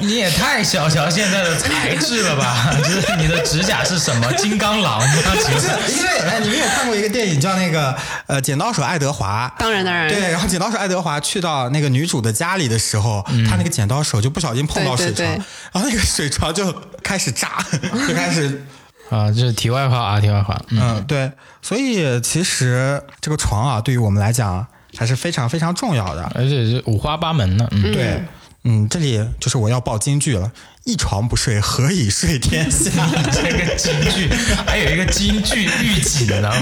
[0.00, 2.70] 你也太小瞧现在的材质了吧？
[2.84, 5.06] 就是你的指甲是什么金刚狼吗？
[5.34, 7.96] 其实因为哎，你们有看过一个电影叫那个
[8.26, 9.52] 呃《剪刀手爱德华》？
[9.60, 15.42] 当然当然，对，然后剪刀手爱德华去到那个女主的家里的时候，他那个剪刀手就不小心碰到水床，对对对
[15.72, 17.58] 然后那个水床就开始炸，
[18.06, 18.64] 就开始
[19.10, 20.60] 啊，这是题外话啊，题外话。
[20.68, 21.32] 嗯，嗯，对，
[21.62, 26.22] 所以其实这个床啊，对于我们来讲还是非常非常重要的。
[26.34, 27.66] 而且是五花八门的。
[27.70, 28.22] 嗯，对，
[28.64, 30.52] 嗯，这里就是我要报金句了：
[30.84, 32.90] 一床不睡，何以睡天下？
[33.32, 34.28] 这个京剧
[34.66, 36.58] 还有一个京剧预警，然后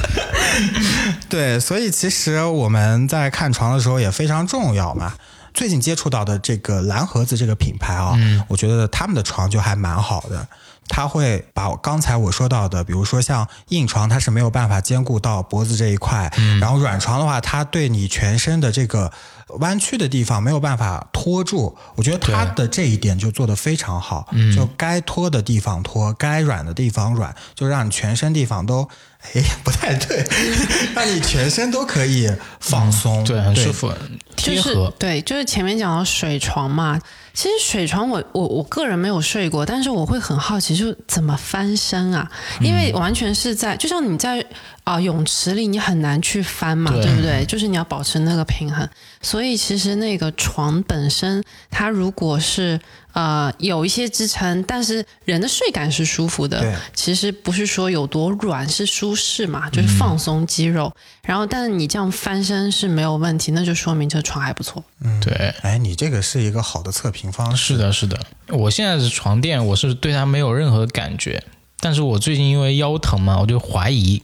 [1.28, 5.12] 对，所以其实我们在看床的时候也非常重要嘛。
[5.52, 8.16] 最近接触到的这个蓝盒子这个品牌啊，
[8.48, 10.46] 我觉得他们的床就还蛮好的。
[10.92, 16.30] 它会把刚才我说到的，比如说像硬床，它是没有办法兼顾到脖子这一块，
[16.60, 19.12] 然后软床的话，它对你全身的这个
[19.60, 21.78] 弯曲的地方没有办法托住。
[21.94, 28.88] 我觉得它的这一点就做得非常好，就该托的地方托，该软的地方软，就让你全身地方都。
[29.34, 30.26] 哎，不太对，
[30.96, 32.26] 让你全身都可以
[32.58, 33.92] 放松，对，很舒服，
[34.34, 34.90] 就是贴合。
[34.98, 36.98] 对，就是前面讲到水床嘛。
[37.32, 42.30] 其实水床我我我个人没有睡过，但是我会很好奇，就怎么翻身啊？
[42.60, 44.44] 因为完全是在，就像你在
[44.84, 47.44] 啊、泳池里，你很难去翻嘛，对对不对？
[47.44, 48.88] 就是你要保持那个平衡。
[49.22, 52.80] 所以其实那个床本身，它如果是
[53.12, 60.92] 呃有一些支撑，但是人的睡感是舒服的，其实不是说有多软，是舒适嘛，就是放松肌肉。
[61.22, 64.82] 然后，但是你这样翻身是没有问题，那就说明这床还不错。
[65.02, 67.74] 嗯对，哎，你这个是一个好的测评方式。
[67.74, 68.18] 是的，是的。
[68.48, 71.42] 我现在的床垫，我是对它没有任何感觉，
[71.78, 74.20] 但是我最近因为腰疼嘛，我就怀疑，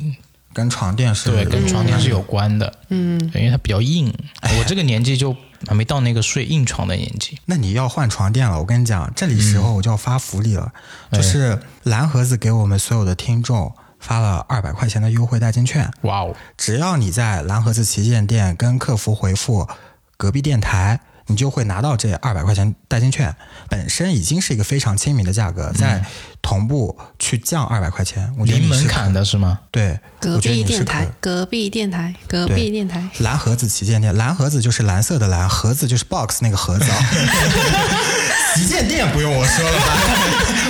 [0.57, 2.72] 跟床垫是对，跟床垫是有关的。
[2.88, 5.36] 嗯，因为它比较硬，我这个年纪就
[5.66, 7.38] 还没到那个睡硬床的年纪。
[7.44, 10.72] 那你要换床垫了，我跟你讲，这里时候我就要发福利了，
[11.12, 19.68] 就是蓝盒子给我们所有的听众发了二百块钱的优惠代金券，哇哦，只要你在蓝盒子旗舰店跟客服回复
[20.16, 23.35] “隔壁电台”，你就会拿到这二百块钱代金券。
[23.68, 26.05] 本身已经是一个非常亲民的价格，再
[26.41, 29.59] 同步去降二百块钱，我觉得零门你是槛的是吗？
[29.70, 33.09] 对，隔壁电台，隔壁电台，隔壁电台。
[33.18, 36.99] 蓝盒子旗舰店，蓝盒子就是蓝色的蓝，盒子就是 box 那个盒子啊。
[38.57, 39.84] 旗舰店不用我说了吧？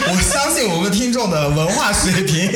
[0.10, 2.50] 我相信我们听众的文化水平。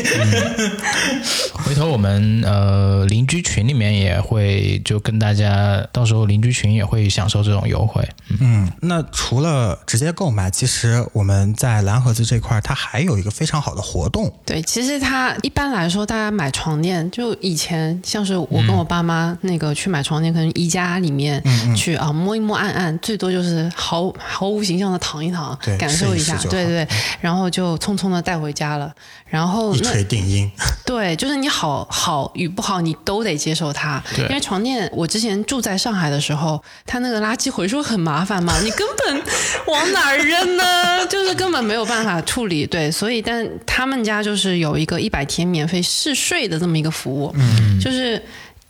[1.65, 8.03] 回头我们呃邻居群里面也会就跟大家，到时候邻居群也会享受这种优惠。
[8.41, 14.33] 嗯，那除了直接购买，其实我们在蓝盒子这块，它还有一个非常好的活动。
[14.45, 21.41] 对，其实它一般来说，大家买床垫，就以前像是我跟我爸妈那个去买床垫，可能宜家里面
[21.77, 26.89] 去啊、摸一摸按按，最多就是毫毫无形象的躺一躺，感受一下，对对对，
[27.21, 28.93] 然后就匆匆的带回家了。
[29.27, 30.51] 然后一那锤定音，
[30.85, 34.03] 对，就是你好好与不好，你都得接受它。
[34.17, 39.23] 对因为床垫，我之前住在上海的时候，它那个垃圾回收很麻烦嘛， 你根本
[39.69, 41.07] 往哪儿扔呢？
[41.07, 42.67] 就是根本没有办法处理。
[42.67, 48.21] 对，所以但他们家就是有一个一百天免费试睡的这么一个服务，嗯，就是。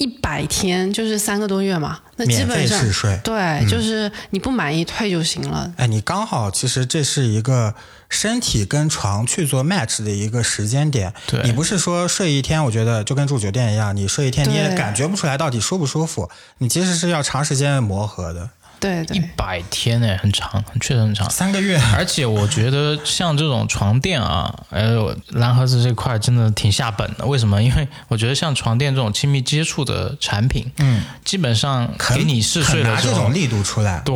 [0.00, 3.20] 一百天就是三个多月嘛，那基免费本上试睡。
[3.22, 5.70] 对，就是你不满意退就行了。
[5.76, 7.74] 哎，你刚好，其实这是一个
[8.08, 11.12] 身体跟床去做 match 的一个时间点。
[11.26, 18.48] 对你不是说睡一天，我觉得就跟住酒店一样，你睡一天你也感觉不出来到底舒不舒服，你其实是要长时间磨合的，
[18.80, 21.28] 对对一，百天哎，很长，确实很长。
[21.30, 21.78] 三个月。
[21.94, 27.26] 而且我觉得像这种床垫啊，呃，蓝盒子这块真的挺下本的。
[27.26, 27.62] 为什么？
[27.62, 34.00] 因为我觉得像床垫这种亲密接触的产品，嗯，基本上给你试睡很的时候这种，力度出来。
[34.04, 34.14] 对，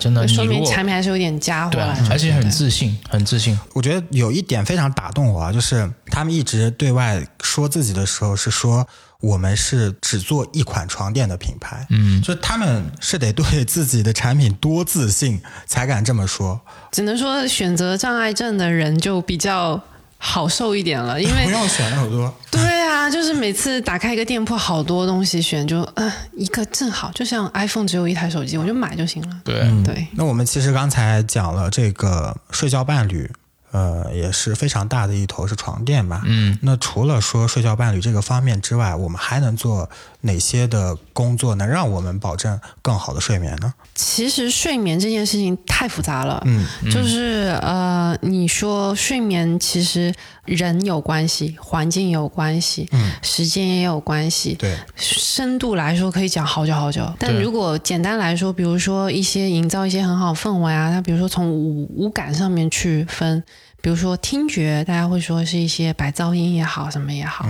[0.00, 3.58] 真的，说明产品还是有点加回对来，，而且很自信，很自信。
[3.74, 8.86] 我觉得有一点非常打动我啊，就是他们一直对外说自己的时候是说
[9.20, 16.60] 我们是只做一款床垫的品牌，嗯，就他们是得对自己的产品多自信才敢这么说，
[16.92, 19.82] 只能说选择障碍症的人就比较
[20.18, 22.32] 好受一点了，因为 不用选那么多。
[22.50, 29.40] 对啊，就是每次打开一个店铺，好多东西选，就呃一个正好，就像 iPhone 只有一台手机，我就买就行了。
[29.44, 33.30] 对，对，那我们其实刚才讲了这个睡觉伴侣
[33.72, 36.22] 呃，也是非常大的一头是床垫吧。
[36.24, 39.90] 嗯，那除了说睡觉伴侣这个方面之外，我们还能做
[40.22, 43.74] 哪些的工作能让我们保证更好的睡眠呢？
[43.96, 50.12] 其实睡眠这件事情太复杂了，嗯，就是呃，你说睡眠其实
[50.44, 57.10] 人有关系，环境有关系，嗯，时间也有关系，对，深度来说可以讲好久好久。
[57.18, 63.42] 但如果简单来说，比如说一些营造一些很好氛围啊，它比如说从五五感上面去分。
[63.86, 67.46] 比如说听觉，大家会说是一些白噪音也好，什么也好，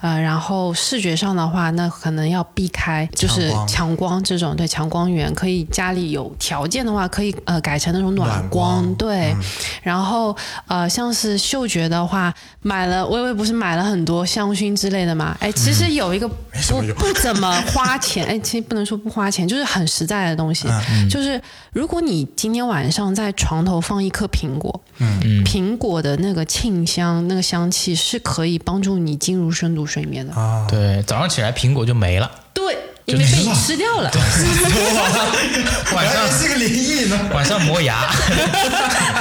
[0.00, 4.22] 呃，然后视觉上的话，那可能要避开就是强光。
[4.22, 9.34] 这种，对强光源，可以家里有条件的话，可以呃改成那种暖光，对。
[9.82, 10.36] 然后
[10.68, 12.32] 呃，像是嗅觉的话，
[12.62, 15.36] 买了微微不是买了很多香薰之类的嘛？
[15.40, 20.68] 哎，其实有一个不不怎么花钱， 哎，其实不能说不花钱，就是很实在的东西，
[21.10, 25.79] 就是如果你今天晚上在床头放一颗苹果，嗯，苹。
[25.80, 30.34] 果的那个沁香，那个香气是可以帮助你进入深度睡眠的。
[30.34, 32.30] 啊，对，早上起来苹果就没了。
[32.52, 32.76] 对，
[33.06, 34.10] 因为被你吃掉了。
[35.96, 37.18] 晚上是个灵异呢。
[37.32, 38.12] 晚上磨牙。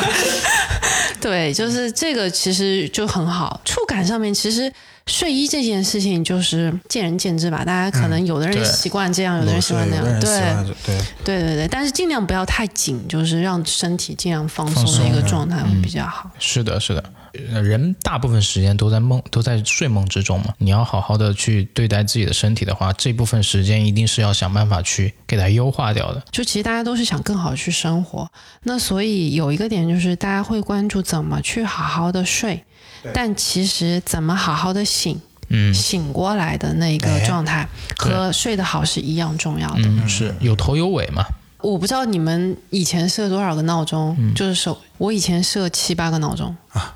[1.22, 3.62] 对，就是这个，其实就很好。
[3.64, 4.72] 触感上面，其实。
[5.10, 10.76] 睡衣这件事情就是见仁见智吧，大家可能有的人习惯这样，有的人习惯那样，对对
[11.26, 16.30] 对对对，但是尽量不要太紧，就是让身体尽量放松的一个状态会比较好。
[16.38, 17.04] 是的，是的，
[17.62, 20.54] 人大部分时间都在梦，都在睡梦之中嘛。
[20.60, 26.24] 你要好好的去对待自己的身体的话，这部分时间一定是要想办法去给它优化掉的。
[26.32, 28.30] 就其实大家都是想更好去生活，
[28.64, 32.64] 那所以有一个点就是大家会关注怎么去好好的睡。
[33.14, 35.20] 但其实怎么好好的醒，
[35.50, 39.82] 嗯，醒过来的那个状态和睡得好是一样重要的。
[39.84, 41.24] 嗯，是有头有尾嘛。
[41.62, 46.96] 我不知道你们以前设多少个闹钟，就是手我以前设七八个闹钟啊，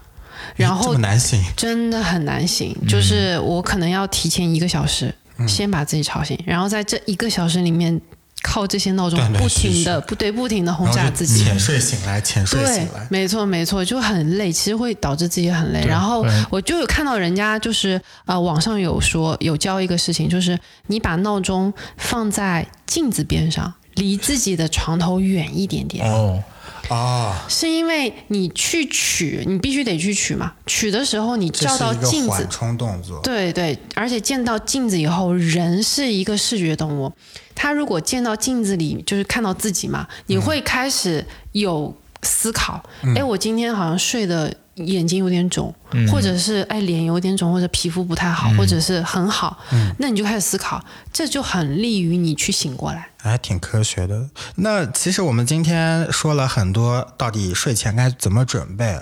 [0.56, 2.76] 然后难醒，真的很难醒。
[2.88, 5.14] 就是我可能要提前一个小时
[5.48, 8.02] 先把自己吵醒，然后在这一个小时里面。
[8.44, 15.84] 靠这些闹钟不停的不对不停的轰炸自己，浅睡醒来，浅睡醒来，没错没错，就很累，其实会导致自己很累。
[15.88, 26.06] 然后我就有看到人家就是呃网上有说有教一个事情，就是你把闹钟放在镜子边上，离自己的床头远一点点。
[26.12, 26.44] 哦。
[26.90, 30.54] 啊，是因为你去取，你必须得去取嘛。
[30.66, 33.20] 取的时候，你照到镜子，冲动作。
[33.22, 37.12] 对对，而且见到镜子以后，人是一个视觉动物，
[37.56, 42.84] 他如果见到镜子里，就是看到自己嘛，你会开始有思考。
[43.16, 44.54] 哎，我今天好像睡的。
[44.76, 45.74] 眼睛有点肿，
[46.12, 49.58] 或者是哎脸有点肿，或者皮肤不太好，或者是很好，
[50.00, 53.08] 那你就开始思考，这就很利于你去醒过来。
[53.18, 54.30] 还挺科学的。
[54.56, 59.00] 那其实我们今天说了很多，到底睡前该怎么准备？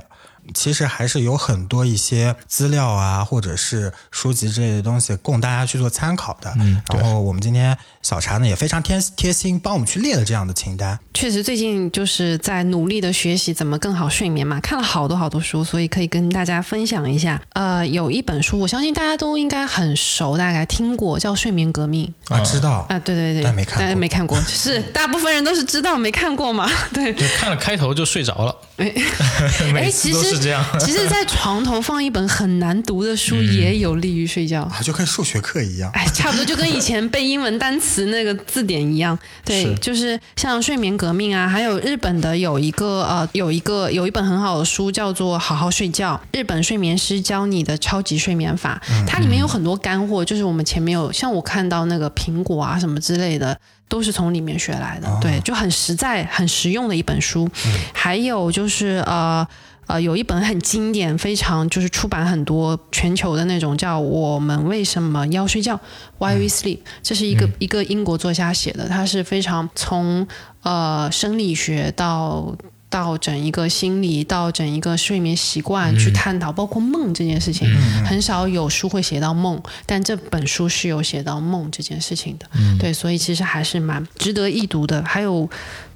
[0.53, 6.53] 其实还是有很多一些资料啊，或者是书籍之类的东西供大家去做参考的。
[6.59, 7.77] 嗯，然后我们今天。
[8.01, 10.99] 小茶呢也非常贴贴心，帮我们去列了这样的清单。
[11.13, 17.39] 确实，最近就是在努力的学习怎么更好睡眠嘛，看了好多好多书，所以可以跟大家分享一下。
[17.53, 26.67] 呃，有一本书，我相信大家都应该很熟，大概听过，叫《睡眠革命》啊，知道啊，对对对，但没看，但没看过，是大部分人都是知道没看过嘛？
[26.91, 28.55] 对，看了开头就睡着了。
[28.81, 28.91] 哎，
[29.77, 35.91] 哎，其实这样，其实，在床头放一本很难读的书也有利于睡觉，就跟数学课一样。
[35.93, 37.91] 哎，差不多就跟以前背英文单词。
[37.91, 53.59] 词那个字典一样，对，就是像睡眠革命啊，还有日本的有一个呃，有一个有一本很好的书叫做《好好睡觉》，日本睡眠师教你的超级睡眠法，它里面有很多干货，就是我们前面有像我看到那个苹果啊什么之类的，
[53.91, 57.47] 都是从里面学来的，对，就很实在、很实用的一本书。
[57.93, 59.45] 还有就是呃。
[59.87, 65.75] 呃，有一本很经典，非常就是出版很多全球的那种，叫《我们为什么要睡觉》
[66.17, 66.79] （Why We Sleep）。
[67.03, 70.25] 这是一个一个英国作家写的，他是非常从
[70.61, 72.55] 呃生理学到
[72.91, 77.67] 到整一个心理到整一个睡眠习惯去探讨，包括梦这件事情。
[78.05, 82.45] 很少有书会写到梦，但这本书是有写到梦这件事情的。
[82.77, 85.03] 对，所以其实还是蛮值得一读的。
[85.03, 85.49] 还有。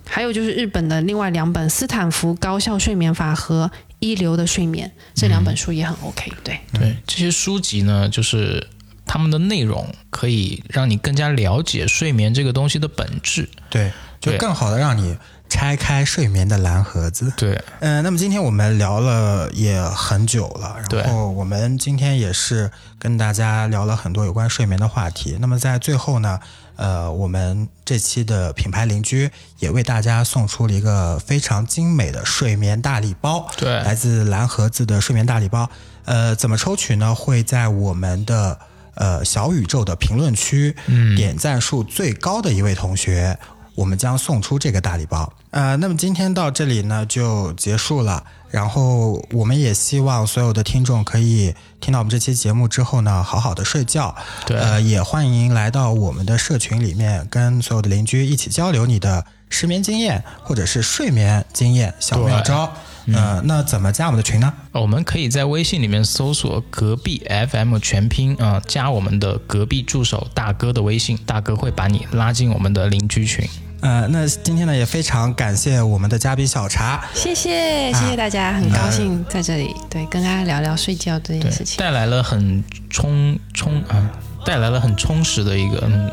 [0.07, 3.67] 还有就是日本的另外两本《斯坦福高效睡眠法》和
[3.97, 6.31] 《一流的睡眠》这两本书也很 OK。
[6.43, 8.67] 对对，这些书籍呢，就是
[9.07, 13.49] 他们的内容可以让你更加了解睡眠这个东西的本质。
[13.67, 13.91] 对，
[14.21, 15.17] 就更好的让你
[15.49, 17.31] 拆开睡眠的蓝盒子。
[17.37, 25.37] 对，嗯、那么今天我们聊了也很久了，然后我们今天也是跟大家聊了很多有关睡眠的话题。
[25.39, 26.39] 那么在最后呢，
[26.75, 29.29] 呃，我们这期的品牌邻居
[29.59, 35.69] 也为大家送出了一个非常精美的睡眠大礼包，对来自蓝盒子的睡眠大礼包。
[36.05, 37.15] 呃，怎么抽取呢？
[37.15, 38.59] 会在我们的
[38.93, 43.37] 呃小宇宙的评论区，嗯点赞数最高的一位同学，
[43.75, 45.31] 我们将送出这个大礼包。
[45.51, 48.23] 呃，那么今天到这里呢就结束了。
[48.49, 54.15] 然后我们也希望所有的听众可以听到我们这期节目之后呢，好好的睡觉。
[54.45, 62.71] 对呃，也欢迎来到我们的社群里面，跟所有的邻居一起交流你的失眠经验或者是睡眠经验小妙招。
[63.13, 64.53] 呃，那怎么加我们的群呢？
[64.71, 73.47] 我们可以在微信里面搜索“隔壁 FM 全拼”啊、加我们的隔壁助手大哥的微信，大哥会把你拉进我们的邻居群。
[73.81, 77.05] 呃，那今天呢也非常感谢我们的嘉宾小茶。
[77.13, 81.77] 谢谢谢谢大家，很高兴在这里对跟大家聊聊睡觉这件事，情。
[81.77, 84.09] 带来了很充充啊，
[84.45, 86.11] 带来了很充实的一个，嗯，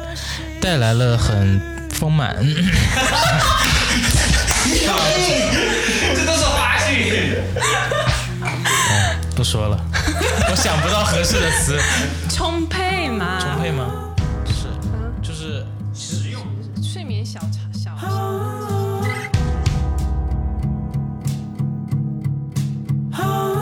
[0.60, 2.34] 带来了很丰满。
[6.14, 7.36] 这都是花絮。
[9.36, 9.78] 不说了，
[10.50, 11.78] 我想不到合适的词。
[12.30, 13.90] 充沛吗，充沛吗？
[23.20, 23.59] 顺